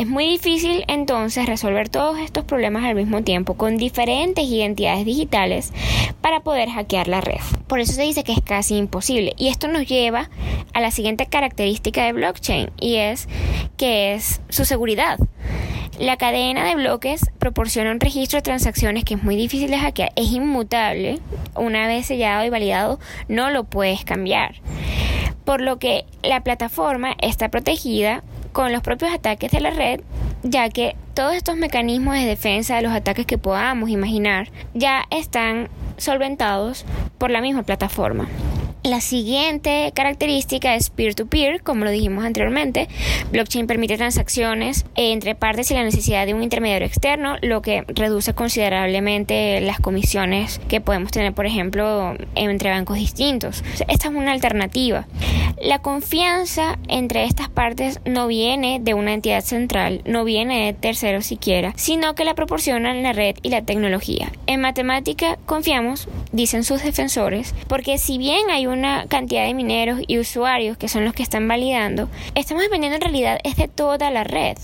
Es 0.02 0.08
muy 0.08 0.26
difícil 0.26 0.84
entonces 0.88 1.46
resolver 1.46 1.88
todos 1.88 2.18
estos 2.18 2.42
problemas 2.44 2.82
al 2.82 2.96
mismo 2.96 3.22
tiempo 3.22 3.54
con 3.54 3.76
diferentes 3.76 4.44
identidades 4.44 5.04
digitales 5.06 5.72
para 6.20 6.40
poder 6.40 6.68
hackear 6.70 7.06
la 7.06 7.20
red. 7.20 7.38
Por 7.68 7.78
eso 7.78 7.92
se 7.92 8.02
dice 8.02 8.24
que 8.24 8.32
es 8.32 8.40
casi 8.40 8.76
imposible. 8.76 9.32
Y 9.36 9.46
esto 9.46 9.68
nos 9.68 9.86
lleva 9.86 10.28
a 10.74 10.80
la 10.80 10.90
siguiente 10.90 11.26
característica 11.26 12.04
de 12.04 12.14
blockchain 12.14 12.70
y 12.80 12.96
es 12.96 13.28
que 13.76 14.14
es 14.14 14.40
su 14.48 14.64
seguridad. 14.64 15.20
La 16.00 16.16
cadena 16.16 16.64
de 16.64 16.74
bloques 16.74 17.30
proporciona 17.38 17.92
un 17.92 18.00
registro 18.00 18.38
de 18.38 18.42
transacciones 18.42 19.04
que 19.04 19.14
es 19.14 19.22
muy 19.22 19.36
difícil 19.36 19.70
de 19.70 19.78
hackear, 19.78 20.10
es 20.16 20.32
inmutable, 20.32 21.20
una 21.54 21.86
vez 21.86 22.06
sellado 22.06 22.44
y 22.44 22.50
validado 22.50 22.98
no 23.28 23.50
lo 23.50 23.62
puedes 23.62 24.04
cambiar. 24.04 24.56
Por 25.44 25.60
lo 25.60 25.78
que 25.78 26.06
la 26.24 26.42
plataforma 26.42 27.14
está 27.20 27.50
protegida 27.50 28.24
con 28.52 28.72
los 28.72 28.82
propios 28.82 29.12
ataques 29.12 29.50
de 29.50 29.60
la 29.60 29.70
red, 29.70 30.00
ya 30.42 30.68
que 30.68 30.96
todos 31.14 31.34
estos 31.34 31.56
mecanismos 31.56 32.14
de 32.14 32.24
defensa 32.24 32.76
de 32.76 32.82
los 32.82 32.92
ataques 32.92 33.26
que 33.26 33.38
podamos 33.38 33.90
imaginar 33.90 34.48
ya 34.74 35.04
están 35.10 35.68
solventados 35.96 36.84
por 37.18 37.30
la 37.30 37.40
misma 37.40 37.62
plataforma. 37.62 38.28
La 38.84 39.00
siguiente 39.00 39.92
característica 39.94 40.74
es 40.74 40.90
peer-to-peer, 40.90 41.62
como 41.62 41.84
lo 41.84 41.92
dijimos 41.92 42.24
anteriormente. 42.24 42.88
Blockchain 43.30 43.68
permite 43.68 43.96
transacciones 43.96 44.86
entre 44.96 45.36
partes 45.36 45.68
sin 45.68 45.76
la 45.76 45.84
necesidad 45.84 46.26
de 46.26 46.34
un 46.34 46.42
intermediario 46.42 46.88
externo, 46.88 47.36
lo 47.42 47.62
que 47.62 47.84
reduce 47.86 48.34
considerablemente 48.34 49.60
las 49.60 49.78
comisiones 49.78 50.60
que 50.68 50.80
podemos 50.80 51.12
tener, 51.12 51.32
por 51.32 51.46
ejemplo, 51.46 52.16
entre 52.34 52.70
bancos 52.70 52.96
distintos. 52.96 53.62
Esta 53.86 54.08
es 54.08 54.14
una 54.14 54.32
alternativa. 54.32 55.06
La 55.62 55.78
confianza 55.78 56.76
entre 56.88 57.22
estas 57.24 57.48
partes 57.48 58.00
no 58.04 58.26
viene 58.26 58.80
de 58.82 58.94
una 58.94 59.14
entidad 59.14 59.44
central, 59.44 60.02
no 60.06 60.24
viene 60.24 60.66
de 60.66 60.72
terceros 60.72 61.24
siquiera, 61.24 61.72
sino 61.76 62.16
que 62.16 62.24
la 62.24 62.34
proporcionan 62.34 63.04
la 63.04 63.12
red 63.12 63.36
y 63.42 63.50
la 63.50 63.62
tecnología. 63.62 64.32
En 64.48 64.60
matemática 64.60 65.38
confiamos, 65.46 66.08
dicen 66.32 66.64
sus 66.64 66.82
defensores, 66.82 67.54
porque 67.68 67.98
si 67.98 68.18
bien 68.18 68.50
hay 68.50 68.66
una 68.72 69.06
cantidad 69.06 69.44
de 69.44 69.54
mineros 69.54 70.00
y 70.06 70.18
usuarios 70.18 70.76
que 70.76 70.88
son 70.88 71.04
los 71.04 71.14
que 71.14 71.22
están 71.22 71.46
validando, 71.46 72.08
estamos 72.34 72.62
dependiendo 72.62 72.96
en 72.96 73.02
realidad 73.02 73.38
es 73.44 73.56
de 73.56 73.68
toda 73.68 74.10
la 74.10 74.24
red, 74.24 74.56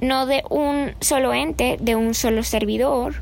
no 0.00 0.26
de 0.26 0.42
un 0.50 0.92
solo 1.00 1.32
ente, 1.32 1.76
de 1.80 1.96
un 1.96 2.14
solo 2.14 2.42
servidor 2.42 3.14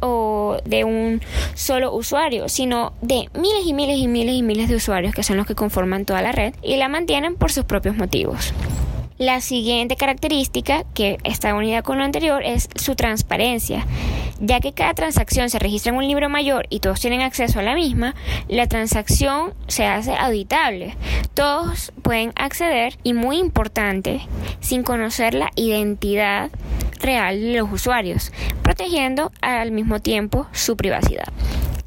o 0.00 0.56
de 0.64 0.84
un 0.84 1.20
solo 1.54 1.94
usuario, 1.94 2.48
sino 2.48 2.92
de 3.02 3.28
miles 3.34 3.66
y 3.66 3.72
miles 3.72 3.98
y 3.98 4.08
miles 4.08 4.34
y 4.34 4.42
miles 4.42 4.68
de 4.68 4.76
usuarios 4.76 5.14
que 5.14 5.22
son 5.22 5.36
los 5.36 5.46
que 5.46 5.54
conforman 5.54 6.04
toda 6.04 6.22
la 6.22 6.32
red 6.32 6.54
y 6.62 6.76
la 6.76 6.88
mantienen 6.88 7.36
por 7.36 7.52
sus 7.52 7.64
propios 7.64 7.96
motivos. 7.96 8.52
La 9.20 9.42
siguiente 9.42 9.96
característica 9.96 10.84
que 10.94 11.18
está 11.24 11.54
unida 11.54 11.82
con 11.82 11.98
lo 11.98 12.04
anterior 12.04 12.42
es 12.42 12.70
su 12.74 12.96
transparencia. 12.96 13.86
Ya 14.40 14.60
que 14.60 14.72
cada 14.72 14.94
transacción 14.94 15.50
se 15.50 15.58
registra 15.58 15.92
en 15.92 15.98
un 15.98 16.08
libro 16.08 16.30
mayor 16.30 16.66
y 16.70 16.80
todos 16.80 17.00
tienen 17.00 17.20
acceso 17.20 17.58
a 17.58 17.62
la 17.62 17.74
misma, 17.74 18.14
la 18.48 18.66
transacción 18.66 19.52
se 19.66 19.84
hace 19.84 20.14
auditable. 20.14 20.96
Todos 21.34 21.92
pueden 22.00 22.32
acceder 22.34 22.96
y 23.02 23.12
muy 23.12 23.36
importante, 23.36 24.22
sin 24.60 24.84
conocer 24.84 25.34
la 25.34 25.50
identidad 25.54 26.48
real 27.02 27.42
de 27.42 27.58
los 27.58 27.70
usuarios, 27.70 28.32
protegiendo 28.62 29.32
al 29.42 29.70
mismo 29.70 30.00
tiempo 30.00 30.46
su 30.52 30.78
privacidad. 30.78 31.28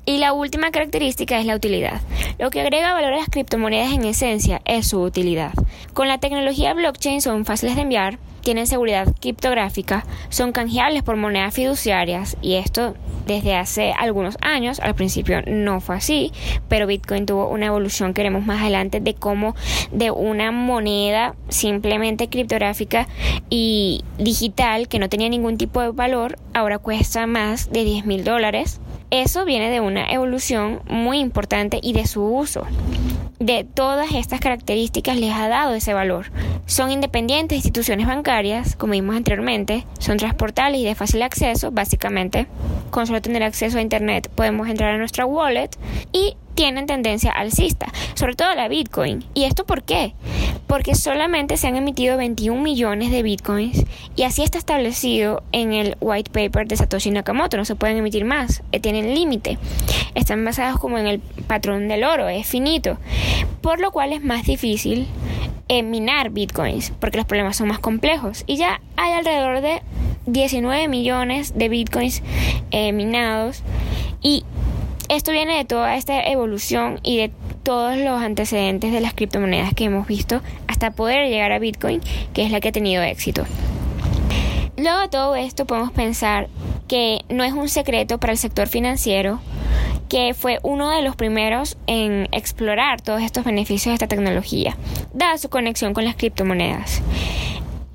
Y 0.06 0.18
la 0.18 0.34
última 0.34 0.72
característica 0.72 1.40
es 1.40 1.46
la 1.46 1.56
utilidad. 1.56 2.02
Lo 2.38 2.50
que 2.50 2.60
agrega 2.60 2.94
valor 2.94 3.14
a 3.14 3.18
las 3.18 3.30
criptomonedas 3.30 3.94
en 3.94 4.04
esencia 4.04 4.62
es 4.66 4.88
su 4.88 5.02
utilidad. 5.02 5.54
Con 5.94 6.10
la 6.10 6.18
tecnología 6.18 6.74
blockchain 6.74 7.22
son 7.22 7.46
fáciles 7.46 7.76
de 7.76 7.84
enviar, 7.84 8.18
tienen 8.42 8.68
seguridad 8.68 9.08
criptográfica, 9.22 10.06
son 10.28 10.52
canjeables 10.52 11.04
por 11.04 11.16
monedas 11.16 11.54
fiduciarias 11.54 12.36
y 12.42 12.56
esto 12.56 12.96
desde 13.26 13.56
hace 13.56 13.94
algunos 13.98 14.38
años, 14.42 14.82
al 14.82 14.96
principio 14.96 15.42
no 15.48 15.80
fue 15.80 15.96
así, 15.96 16.34
pero 16.68 16.86
Bitcoin 16.86 17.26
tuvo 17.26 17.48
una 17.48 17.68
evolución 17.68 18.14
que 18.14 18.22
veremos 18.22 18.46
más 18.46 18.62
adelante 18.62 19.00
de 19.00 19.14
cómo 19.14 19.56
de 19.94 20.12
una 20.12 20.52
moneda 20.52 21.36
simplemente 21.48 22.28
criptográfica 22.28 23.08
y 23.50 24.04
digital 24.18 24.90
que 24.90 25.00
no 25.00 25.08
tenía 25.08 25.30
ningún 25.30 25.58
tipo 25.58 25.80
de 25.80 25.92
valor, 25.92 26.38
ahora 26.54 26.80
cuesta 26.80 27.26
más 27.26 27.72
de 27.72 27.86
10 27.86 28.06
mil 28.06 28.26
dólares 28.26 28.82
eso 29.22 29.46
viene 29.46 29.70
de 29.70 29.80
una 29.80 30.12
evolución 30.12 30.82
muy 30.88 31.20
importante 31.20 31.80
y 31.84 31.94
de 31.94 32.08
su 32.08 32.24
uso. 32.24 32.66
De 33.38 33.64
todas 33.64 34.12
estas 34.14 34.40
características 34.40 35.18
les 35.18 35.32
ha 35.32 35.48
dado 35.48 35.76
ese 35.76 35.94
valor. 35.94 36.32
Son 36.66 36.90
independientes 36.90 37.58
instituciones 37.58 38.08
bancarias, 38.08 38.76
como 38.76 38.94
vimos 38.94 39.16
anteriormente, 39.16 39.86
son 40.00 40.18
transportables 40.18 40.82
y 40.82 40.86
de 40.86 40.96
fácil 40.96 41.22
acceso, 41.22 41.70
básicamente. 41.70 42.48
Con 42.90 43.06
solo 43.06 43.22
tener 43.22 43.44
acceso 43.44 43.78
a 43.78 43.82
Internet 43.82 44.32
podemos 44.34 44.68
entrar 44.68 44.96
a 44.96 44.98
nuestra 44.98 45.28
wallet 45.28 45.70
y 46.12 46.36
tienen 46.56 46.86
tendencia 46.86 47.32
alcista, 47.32 47.92
sobre 48.14 48.36
todo 48.36 48.54
la 48.56 48.68
Bitcoin. 48.68 49.24
¿Y 49.34 49.44
esto 49.46 49.66
por 49.66 49.84
qué? 49.84 50.14
Porque 50.68 50.96
solamente 50.96 51.58
se 51.58 51.68
han 51.68 51.76
emitido 51.76 52.18
21 52.18 52.62
millones 52.62 53.12
de 53.12 53.24
Bitcoins 53.24 53.86
y 54.16 54.24
así 54.24 54.44
está 54.44 54.58
establecido 54.58 55.44
en 55.52 55.74
el 55.74 55.98
white 56.00 56.32
paper 56.32 56.68
de 56.68 56.78
Satoshi 56.78 57.12
Nakamoto, 57.12 57.58
no 57.58 57.66
se 57.66 57.76
pueden 57.76 57.98
emitir 57.98 58.26
más, 58.26 58.64
eh, 58.72 58.80
tienen 58.80 59.14
límite. 59.14 59.58
Están 60.16 60.44
basados 60.46 60.80
como 60.80 60.98
en 60.98 61.08
el 61.08 61.20
patrón 61.20 61.88
del 61.88 62.04
oro, 62.04 62.30
es 62.30 62.48
finito, 62.48 62.98
por 63.62 63.80
lo 63.80 63.92
cual 63.92 64.14
es 64.14 64.24
más 64.24 64.46
difícil 64.46 65.08
eh, 65.70 65.82
minar 65.82 66.30
Bitcoins 66.30 66.92
porque 67.00 67.18
los 67.18 67.26
problemas 67.26 67.56
son 67.56 67.70
más 67.70 67.80
complejos 67.80 68.44
y 68.48 68.58
ya 68.58 68.82
hay 68.98 69.14
alrededor 69.14 69.62
de 69.62 69.82
19 70.26 70.88
millones 70.90 71.58
de 71.58 71.70
Bitcoins 71.70 72.22
eh, 72.72 72.92
minados 72.92 73.64
y 74.22 74.44
esto 75.16 75.32
viene 75.32 75.58
de 75.58 75.66
toda 75.66 75.96
esta 75.96 76.22
evolución 76.24 77.00
y 77.04 77.18
de 77.18 77.32
todos 77.64 77.98
los 77.98 78.22
antecedentes 78.22 78.92
de 78.92 79.02
las 79.02 79.14
criptomonedas 79.14 79.74
que 79.74 79.86
hemos 79.86 80.08
visto 80.08 80.42
hasta 80.68 80.92
poder 80.92 81.30
llegar 81.30 81.52
a 81.52 81.60
Bitcoin, 81.60 82.02
que 82.34 82.44
es 82.44 82.52
la 82.52 82.60
que 82.60 82.70
ha 82.70 82.72
tenido 82.72 83.04
éxito. 83.04 83.46
Luego 84.76 85.00
de 85.02 85.08
todo 85.08 85.36
esto 85.36 85.66
podemos 85.66 85.92
pensar 85.92 86.48
que 86.88 87.22
no 87.30 87.44
es 87.44 87.54
un 87.54 87.70
secreto 87.70 88.20
para 88.20 88.34
el 88.34 88.40
sector 88.40 88.68
financiero 88.68 89.40
que 90.10 90.34
fue 90.34 90.60
uno 90.64 90.90
de 90.90 91.02
los 91.02 91.16
primeros 91.16 91.78
en 91.88 92.28
explorar 92.32 93.02
todos 93.02 93.22
estos 93.22 93.46
beneficios 93.46 93.92
de 93.92 93.94
esta 93.94 94.08
tecnología, 94.08 94.78
dada 95.14 95.38
su 95.38 95.50
conexión 95.50 95.94
con 95.94 96.06
las 96.06 96.16
criptomonedas. 96.16 97.02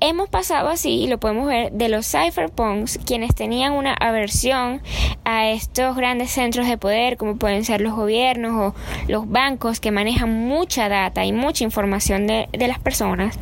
Hemos 0.01 0.29
pasado 0.29 0.69
así, 0.69 0.91
y 0.91 1.07
lo 1.07 1.17
podemos 1.17 1.45
ver, 1.47 1.73
de 1.73 1.89
los 1.89 2.09
cypherpunks, 2.09 2.99
quienes 3.05 3.35
tenían 3.35 3.73
una 3.73 3.93
aversión 3.93 4.81
a 5.25 5.49
estos 5.49 5.97
grandes 5.97 6.31
centros 6.31 6.67
de 6.67 6.77
poder, 6.77 7.17
como 7.17 7.35
pueden 7.35 7.65
ser 7.65 7.81
los 7.81 7.93
gobiernos 7.93 8.53
o 8.53 8.75
los 9.09 9.29
bancos 9.29 9.81
que 9.81 9.91
manejan 9.91 10.31
mucha 10.47 10.87
data 10.87 11.25
y 11.25 11.33
mucha 11.33 11.65
información 11.65 12.27
de, 12.27 12.47
de 12.53 12.67
las 12.69 12.79
personas, 12.79 13.37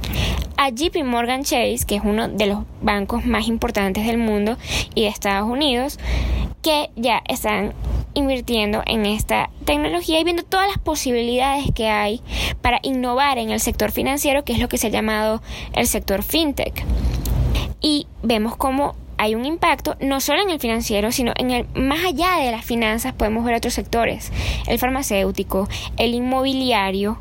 a 0.57 0.69
JP 0.69 1.03
Morgan 1.05 1.43
Chase, 1.43 1.85
que 1.87 1.97
es 1.97 2.01
uno 2.03 2.27
de 2.27 2.47
los 2.47 2.63
bancos 2.81 3.23
más 3.23 3.47
importantes 3.47 4.07
del 4.07 4.17
mundo 4.17 4.57
y 4.95 5.03
de 5.03 5.09
Estados 5.09 5.47
Unidos, 5.47 5.99
que 6.63 6.89
ya 6.95 7.21
están 7.27 7.73
invirtiendo 8.17 8.81
en 8.85 9.05
esta 9.05 9.49
tecnología 9.63 10.19
y 10.19 10.23
viendo 10.23 10.43
todas 10.43 10.67
las 10.67 10.79
posibilidades 10.79 11.65
que 11.73 11.87
hay 11.87 12.21
para 12.61 12.79
innovar 12.81 13.37
en 13.37 13.51
el 13.51 13.59
sector 13.59 13.91
financiero, 13.91 14.43
que 14.43 14.53
es 14.53 14.59
lo 14.59 14.67
que 14.67 14.77
se 14.77 14.87
ha 14.87 14.89
llamado 14.89 15.41
el 15.73 15.85
sector 15.85 16.23
fintech. 16.23 16.83
Y 17.79 18.07
vemos 18.23 18.55
cómo 18.55 18.95
hay 19.19 19.35
un 19.35 19.45
impacto 19.45 19.95
no 19.99 20.19
solo 20.19 20.41
en 20.41 20.49
el 20.49 20.59
financiero, 20.59 21.11
sino 21.11 21.33
en 21.37 21.51
el 21.51 21.67
más 21.75 22.03
allá 22.05 22.37
de 22.43 22.51
las 22.51 22.65
finanzas 22.65 23.13
podemos 23.13 23.45
ver 23.45 23.55
otros 23.55 23.73
sectores, 23.73 24.31
el 24.67 24.79
farmacéutico, 24.79 25.67
el 25.97 26.13
inmobiliario, 26.13 27.19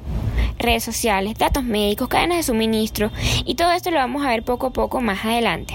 redes 0.59 0.85
sociales, 0.85 1.37
datos 1.37 1.65
médicos, 1.65 2.09
cadenas 2.09 2.39
de 2.39 2.43
suministro 2.43 3.11
y 3.45 3.55
todo 3.55 3.73
esto 3.73 3.91
lo 3.91 3.99
vamos 3.99 4.25
a 4.25 4.31
ver 4.31 4.43
poco 4.43 4.69
a 4.69 4.73
poco 4.73 5.01
más 5.01 5.25
adelante. 5.25 5.75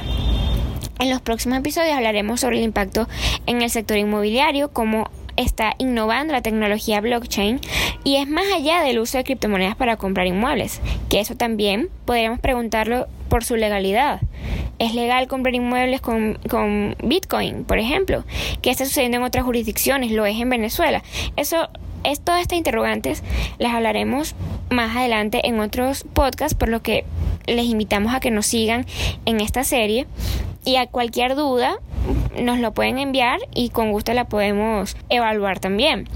En 1.00 1.10
los 1.10 1.22
próximos 1.22 1.58
episodios 1.60 1.94
hablaremos 1.94 2.40
sobre 2.40 2.58
el 2.58 2.64
impacto 2.64 3.08
en 3.48 3.62
el 3.62 3.70
sector 3.70 3.98
inmobiliario, 3.98 4.72
cómo 4.72 5.10
está 5.38 5.74
innovando 5.78 6.34
la 6.34 6.42
tecnología 6.42 7.02
blockchain 7.02 7.60
y 8.04 8.18
es 8.18 8.28
más 8.28 8.46
allá 8.54 8.82
del 8.82 9.00
uso 9.00 9.18
de 9.18 9.24
criptomonedas 9.24 9.76
para 9.76 9.98
comprar 9.98 10.28
inmuebles, 10.28 10.82
que 11.10 11.20
eso 11.20 11.36
también 11.36 11.90
podríamos 12.06 12.40
preguntarlo 12.40 13.08
por 13.30 13.44
su 13.44 13.56
legalidad. 13.56 14.22
¿Es 14.80 14.96
legal 14.96 15.28
comprar 15.28 15.54
inmuebles 15.54 16.02
con, 16.02 16.40
con 16.50 16.96
Bitcoin, 17.04 17.66
por 17.66 17.78
ejemplo? 17.78 18.26
¿Qué 18.62 18.72
está 18.72 18.86
sucediendo 18.86 19.18
en 19.18 19.24
otras 19.24 19.46
jurisdicciones? 19.46 20.12
¿Lo 20.12 20.26
es 20.26 20.40
en 20.40 20.50
Venezuela? 20.50 21.04
Eso 21.36 21.70
es 22.04 22.20
todas 22.20 22.42
estas 22.42 22.58
interrogantes 22.58 23.24
las 23.60 23.74
hablaremos 23.74 24.36
más 24.72 24.96
adelante 24.96 25.48
en 25.48 25.60
otros 25.60 26.04
podcasts, 26.14 26.56
por 26.56 26.70
lo 26.70 26.82
que 26.82 27.06
les 27.46 27.66
invitamos 27.66 28.14
a 28.14 28.20
que 28.20 28.32
nos 28.32 28.48
sigan 28.48 28.86
en 29.26 29.40
esta 29.40 29.64
serie 29.64 30.08
y 30.66 30.76
a 30.76 30.88
cualquier 30.88 31.36
duda 31.36 31.76
nos 32.40 32.60
lo 32.60 32.74
pueden 32.74 33.00
enviar 33.00 33.40
y 33.54 33.70
con 33.70 33.92
gusto 33.92 34.14
la 34.14 34.26
podemos 34.26 34.96
evaluar 35.10 35.60
también. 35.60 36.08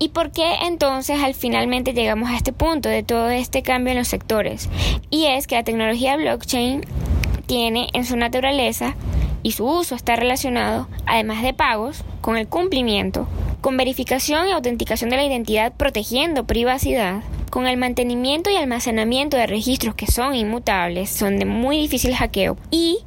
¿Y 0.00 0.10
por 0.10 0.30
qué 0.30 0.54
entonces 0.62 1.20
al 1.22 1.34
finalmente 1.34 1.92
llegamos 1.92 2.30
a 2.30 2.36
este 2.36 2.52
punto 2.52 2.88
de 2.88 3.02
todo 3.02 3.30
este 3.30 3.62
cambio 3.62 3.92
en 3.92 3.98
los 3.98 4.08
sectores? 4.08 4.68
Y 5.10 5.26
es 5.26 5.46
que 5.46 5.56
la 5.56 5.64
tecnología 5.64 6.16
blockchain 6.16 6.84
tiene 7.46 7.88
en 7.94 8.04
su 8.04 8.16
naturaleza 8.16 8.94
y 9.42 9.52
su 9.52 9.66
uso 9.66 9.96
está 9.96 10.14
relacionado, 10.14 10.88
además 11.06 11.42
de 11.42 11.52
pagos, 11.52 12.04
con 12.20 12.36
el 12.36 12.46
cumplimiento, 12.46 13.26
con 13.60 13.76
verificación 13.76 14.48
y 14.48 14.52
autenticación 14.52 15.10
de 15.10 15.16
la 15.16 15.24
identidad 15.24 15.72
protegiendo 15.72 16.44
privacidad, 16.44 17.22
con 17.50 17.66
el 17.66 17.76
mantenimiento 17.76 18.50
y 18.50 18.56
almacenamiento 18.56 19.36
de 19.36 19.46
registros 19.46 19.94
que 19.94 20.06
son 20.06 20.34
inmutables, 20.34 21.10
son 21.10 21.38
de 21.38 21.44
muy 21.44 21.78
difícil 21.78 22.14
hackeo 22.14 22.56
y 22.70 22.98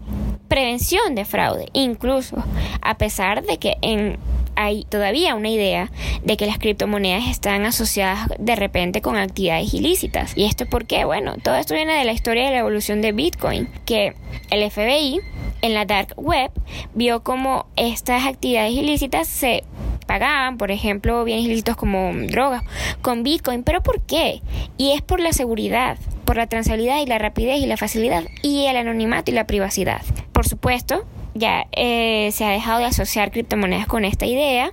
prevención 0.51 1.15
de 1.15 1.23
fraude, 1.23 1.69
incluso 1.71 2.43
a 2.81 2.97
pesar 2.97 3.41
de 3.41 3.57
que 3.57 3.77
en 3.81 4.17
hay 4.57 4.83
todavía 4.83 5.33
una 5.33 5.47
idea 5.47 5.89
de 6.25 6.35
que 6.35 6.45
las 6.45 6.59
criptomonedas 6.59 7.29
están 7.29 7.63
asociadas 7.63 8.27
de 8.37 8.57
repente 8.57 9.01
con 9.01 9.15
actividades 9.15 9.73
ilícitas. 9.73 10.33
¿Y 10.35 10.43
esto 10.43 10.65
por 10.65 10.85
qué? 10.85 11.05
Bueno, 11.05 11.35
todo 11.41 11.55
esto 11.55 11.73
viene 11.73 11.93
de 11.93 12.03
la 12.03 12.11
historia 12.11 12.43
de 12.43 12.51
la 12.51 12.57
evolución 12.57 13.01
de 13.01 13.13
Bitcoin, 13.13 13.69
que 13.85 14.13
el 14.49 14.69
FBI 14.69 15.21
en 15.61 15.73
la 15.73 15.85
dark 15.85 16.15
web 16.17 16.51
vio 16.93 17.23
como 17.23 17.65
estas 17.77 18.25
actividades 18.25 18.73
ilícitas 18.73 19.29
se 19.29 19.63
pagaban, 20.05 20.57
por 20.57 20.69
ejemplo, 20.69 21.23
bienes 21.23 21.45
ilícitos 21.45 21.77
como 21.77 22.11
drogas, 22.27 22.63
con 23.01 23.23
Bitcoin. 23.23 23.63
¿Pero 23.63 23.81
por 23.81 24.01
qué? 24.01 24.41
Y 24.77 24.91
es 24.91 25.01
por 25.01 25.21
la 25.21 25.31
seguridad, 25.31 25.97
por 26.31 26.37
la 26.37 26.47
transabilidad 26.47 27.01
y 27.01 27.05
la 27.07 27.17
rapidez 27.17 27.59
y 27.59 27.65
la 27.65 27.75
facilidad 27.75 28.23
y 28.41 28.65
el 28.67 28.77
anonimato 28.77 29.31
y 29.31 29.33
la 29.33 29.47
privacidad. 29.47 30.01
Por 30.31 30.47
supuesto, 30.47 31.03
ya 31.33 31.65
eh, 31.73 32.29
se 32.31 32.45
ha 32.45 32.51
dejado 32.51 32.79
de 32.79 32.85
asociar 32.85 33.31
criptomonedas 33.31 33.85
con 33.85 34.05
esta 34.05 34.25
idea 34.25 34.71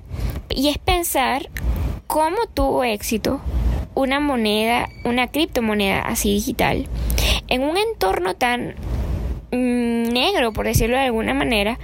y 0.51 0.69
es 0.69 0.79
pensar 0.79 1.51
cómo 2.07 2.37
tuvo 2.55 2.85
éxito 2.85 3.41
una 3.97 4.21
moneda, 4.21 4.89
una 5.05 5.27
criptomoneda 5.27 6.03
así 6.03 6.33
digital, 6.33 6.87
en 7.49 7.65
un 7.65 7.77
entorno 7.77 8.35
tan 8.35 8.77
negro, 9.51 10.53
por 10.53 10.67
decirlo 10.67 10.97
de 10.97 11.05
alguna 11.05 11.35
manera, 11.35 11.79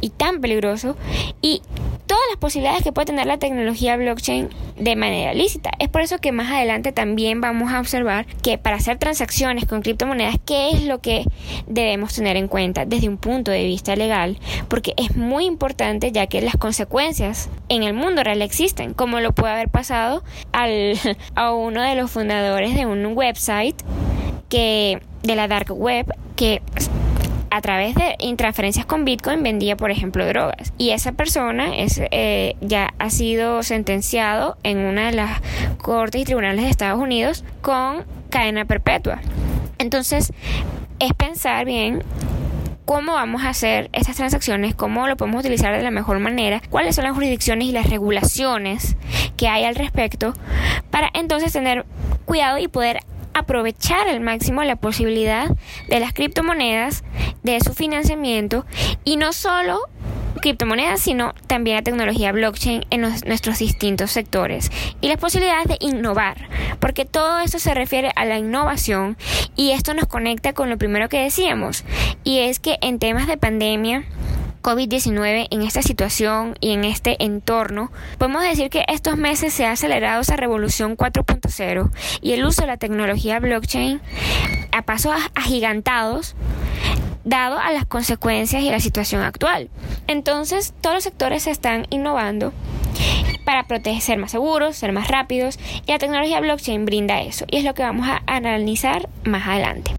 y 0.00 0.10
tan 0.10 0.40
peligroso, 0.40 0.96
y 1.42 1.62
todas 2.10 2.24
las 2.30 2.38
posibilidades 2.38 2.82
que 2.82 2.90
puede 2.90 3.06
tener 3.06 3.26
la 3.26 3.38
tecnología 3.38 3.96
blockchain 3.96 4.48
de 4.76 4.96
manera 4.96 5.32
lícita. 5.32 5.70
Es 5.78 5.88
por 5.88 6.00
eso 6.00 6.18
que 6.18 6.32
más 6.32 6.50
adelante 6.50 6.90
también 6.90 7.40
vamos 7.40 7.72
a 7.72 7.78
observar 7.78 8.26
que 8.42 8.58
para 8.58 8.76
hacer 8.76 8.98
transacciones 8.98 9.64
con 9.66 9.80
criptomonedas, 9.80 10.36
¿qué 10.44 10.70
es 10.70 10.82
lo 10.82 11.00
que 11.00 11.24
debemos 11.68 12.12
tener 12.12 12.36
en 12.36 12.48
cuenta 12.48 12.84
desde 12.84 13.08
un 13.08 13.16
punto 13.16 13.52
de 13.52 13.64
vista 13.64 13.94
legal? 13.94 14.38
Porque 14.66 14.92
es 14.96 15.16
muy 15.16 15.44
importante 15.44 16.10
ya 16.10 16.26
que 16.26 16.40
las 16.40 16.56
consecuencias 16.56 17.48
en 17.68 17.84
el 17.84 17.94
mundo 17.94 18.24
real 18.24 18.42
existen, 18.42 18.92
como 18.92 19.20
lo 19.20 19.32
puede 19.32 19.52
haber 19.52 19.68
pasado 19.68 20.24
al, 20.50 20.98
a 21.36 21.52
uno 21.52 21.80
de 21.80 21.94
los 21.94 22.10
fundadores 22.10 22.74
de 22.74 22.86
un 22.86 23.06
website 23.16 23.76
que 24.48 25.00
de 25.22 25.36
la 25.36 25.46
dark 25.46 25.70
web 25.70 26.12
que 26.34 26.62
a 27.50 27.60
través 27.60 27.94
de 27.94 28.16
transferencias 28.36 28.86
con 28.86 29.04
Bitcoin 29.04 29.42
vendía, 29.42 29.76
por 29.76 29.90
ejemplo, 29.90 30.26
drogas. 30.26 30.72
Y 30.78 30.90
esa 30.90 31.12
persona 31.12 31.76
es, 31.76 32.00
eh, 32.10 32.56
ya 32.60 32.94
ha 32.98 33.10
sido 33.10 33.62
sentenciado 33.62 34.56
en 34.62 34.78
una 34.78 35.06
de 35.06 35.12
las 35.12 35.40
cortes 35.78 36.22
y 36.22 36.24
tribunales 36.24 36.64
de 36.64 36.70
Estados 36.70 37.00
Unidos 37.00 37.44
con 37.60 38.04
cadena 38.30 38.64
perpetua. 38.64 39.20
Entonces, 39.78 40.32
es 41.00 41.12
pensar 41.14 41.64
bien 41.64 42.02
cómo 42.84 43.12
vamos 43.12 43.42
a 43.44 43.50
hacer 43.50 43.88
estas 43.92 44.16
transacciones, 44.16 44.74
cómo 44.74 45.06
lo 45.06 45.16
podemos 45.16 45.40
utilizar 45.40 45.76
de 45.76 45.82
la 45.82 45.90
mejor 45.90 46.18
manera, 46.18 46.60
cuáles 46.70 46.96
son 46.96 47.04
las 47.04 47.14
jurisdicciones 47.14 47.68
y 47.68 47.72
las 47.72 47.88
regulaciones 47.88 48.96
que 49.36 49.48
hay 49.48 49.64
al 49.64 49.74
respecto, 49.74 50.34
para 50.90 51.08
entonces 51.14 51.52
tener 51.52 51.86
cuidado 52.24 52.58
y 52.58 52.68
poder 52.68 53.00
aprovechar 53.34 54.08
al 54.08 54.20
máximo 54.20 54.62
la 54.64 54.76
posibilidad 54.76 55.48
de 55.88 56.00
las 56.00 56.12
criptomonedas, 56.12 57.04
de 57.42 57.60
su 57.60 57.74
financiamiento 57.74 58.66
y 59.04 59.16
no 59.16 59.32
solo 59.32 59.80
criptomonedas, 60.40 61.00
sino 61.00 61.34
también 61.46 61.76
la 61.76 61.82
tecnología 61.82 62.32
blockchain 62.32 62.84
en 62.90 63.00
nuestros 63.00 63.58
distintos 63.58 64.10
sectores 64.10 64.70
y 65.00 65.08
las 65.08 65.18
posibilidades 65.18 65.68
de 65.68 65.76
innovar, 65.80 66.48
porque 66.78 67.04
todo 67.04 67.40
esto 67.40 67.58
se 67.58 67.74
refiere 67.74 68.10
a 68.16 68.24
la 68.24 68.38
innovación 68.38 69.16
y 69.56 69.72
esto 69.72 69.94
nos 69.94 70.06
conecta 70.06 70.52
con 70.52 70.70
lo 70.70 70.78
primero 70.78 71.08
que 71.08 71.22
decíamos, 71.22 71.84
y 72.24 72.40
es 72.40 72.60
que 72.60 72.78
en 72.80 72.98
temas 72.98 73.26
de 73.26 73.36
pandemia, 73.36 74.04
COVID-19 74.62 75.48
en 75.50 75.62
esta 75.62 75.82
situación 75.82 76.56
y 76.60 76.72
en 76.72 76.84
este 76.84 77.22
entorno, 77.22 77.90
podemos 78.18 78.42
decir 78.42 78.70
que 78.70 78.84
estos 78.88 79.16
meses 79.16 79.52
se 79.52 79.66
ha 79.66 79.72
acelerado 79.72 80.20
esa 80.20 80.36
revolución 80.36 80.96
4.0 80.96 81.90
y 82.20 82.32
el 82.32 82.44
uso 82.44 82.62
de 82.62 82.68
la 82.68 82.76
tecnología 82.76 83.40
blockchain 83.40 84.00
a 84.72 84.82
pasos 84.82 85.14
agigantados 85.34 86.34
dado 87.24 87.58
a 87.58 87.70
las 87.72 87.86
consecuencias 87.86 88.62
y 88.62 88.70
la 88.70 88.80
situación 88.80 89.22
actual. 89.22 89.70
Entonces, 90.06 90.74
todos 90.80 90.96
los 90.96 91.04
sectores 91.04 91.44
se 91.44 91.50
están 91.50 91.86
innovando 91.90 92.52
para 93.44 93.64
proteger, 93.64 94.00
ser 94.00 94.18
más 94.18 94.30
seguros, 94.30 94.76
ser 94.76 94.92
más 94.92 95.08
rápidos 95.08 95.58
y 95.86 95.92
la 95.92 95.98
tecnología 95.98 96.40
blockchain 96.40 96.84
brinda 96.84 97.20
eso 97.20 97.44
y 97.50 97.56
es 97.56 97.64
lo 97.64 97.74
que 97.74 97.82
vamos 97.82 98.08
a 98.08 98.22
analizar 98.26 99.08
más 99.24 99.46
adelante. 99.46 99.92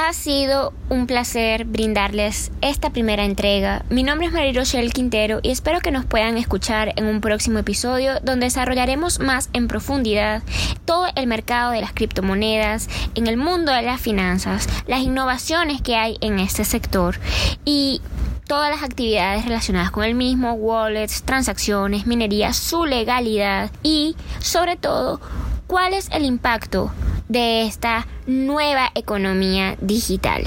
Ha 0.00 0.12
sido 0.12 0.72
un 0.90 1.08
placer 1.08 1.64
brindarles 1.64 2.52
esta 2.60 2.90
primera 2.90 3.24
entrega. 3.24 3.84
Mi 3.90 4.04
nombre 4.04 4.28
es 4.28 4.32
María 4.32 4.52
Rochelle 4.52 4.92
Quintero 4.92 5.40
y 5.42 5.50
espero 5.50 5.80
que 5.80 5.90
nos 5.90 6.04
puedan 6.04 6.38
escuchar 6.38 6.92
en 6.94 7.06
un 7.06 7.20
próximo 7.20 7.58
episodio 7.58 8.20
donde 8.22 8.46
desarrollaremos 8.46 9.18
más 9.18 9.50
en 9.54 9.66
profundidad 9.66 10.44
todo 10.84 11.08
el 11.16 11.26
mercado 11.26 11.72
de 11.72 11.80
las 11.80 11.94
criptomonedas, 11.94 12.88
en 13.16 13.26
el 13.26 13.36
mundo 13.36 13.72
de 13.72 13.82
las 13.82 14.00
finanzas, 14.00 14.68
las 14.86 15.00
innovaciones 15.00 15.82
que 15.82 15.96
hay 15.96 16.16
en 16.20 16.38
este 16.38 16.64
sector 16.64 17.18
y 17.64 18.00
todas 18.46 18.70
las 18.70 18.84
actividades 18.84 19.46
relacionadas 19.46 19.90
con 19.90 20.04
el 20.04 20.14
mismo, 20.14 20.52
wallets, 20.52 21.24
transacciones, 21.24 22.06
minería, 22.06 22.52
su 22.52 22.84
legalidad 22.84 23.72
y 23.82 24.14
sobre 24.38 24.76
todo 24.76 25.20
cuál 25.68 25.92
es 25.92 26.08
el 26.10 26.24
impacto 26.24 26.90
de 27.28 27.62
esta 27.62 28.08
nueva 28.26 28.90
economía 28.94 29.76
digital 29.80 30.42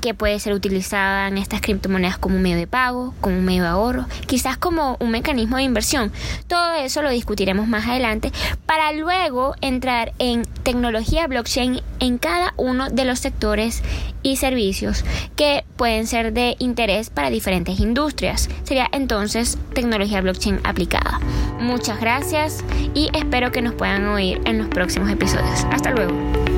que 0.00 0.14
puede 0.14 0.38
ser 0.38 0.52
utilizada 0.52 1.28
en 1.28 1.38
estas 1.38 1.60
criptomonedas 1.60 2.18
como 2.18 2.38
medio 2.38 2.56
de 2.56 2.66
pago, 2.66 3.14
como 3.20 3.40
medio 3.40 3.62
de 3.62 3.68
ahorro, 3.68 4.06
quizás 4.26 4.56
como 4.56 4.96
un 5.00 5.10
mecanismo 5.10 5.56
de 5.56 5.64
inversión. 5.64 6.12
Todo 6.46 6.74
eso 6.74 7.02
lo 7.02 7.10
discutiremos 7.10 7.68
más 7.68 7.88
adelante 7.88 8.32
para 8.66 8.92
luego 8.92 9.54
entrar 9.60 10.12
en 10.18 10.42
tecnología 10.62 11.26
blockchain 11.26 11.80
en 11.98 12.18
cada 12.18 12.54
uno 12.56 12.90
de 12.90 13.04
los 13.04 13.18
sectores 13.18 13.82
y 14.22 14.36
servicios 14.36 15.04
que 15.36 15.64
pueden 15.76 16.06
ser 16.06 16.32
de 16.32 16.56
interés 16.58 17.10
para 17.10 17.30
diferentes 17.30 17.80
industrias. 17.80 18.48
Sería 18.64 18.88
entonces 18.92 19.58
tecnología 19.74 20.20
blockchain 20.20 20.60
aplicada. 20.64 21.20
Muchas 21.58 22.00
gracias 22.00 22.64
y 22.94 23.10
espero 23.14 23.52
que 23.52 23.62
nos 23.62 23.74
puedan 23.74 24.06
oír 24.06 24.40
en 24.44 24.58
los 24.58 24.68
próximos 24.68 25.10
episodios. 25.10 25.66
Hasta 25.70 25.90
luego. 25.90 26.49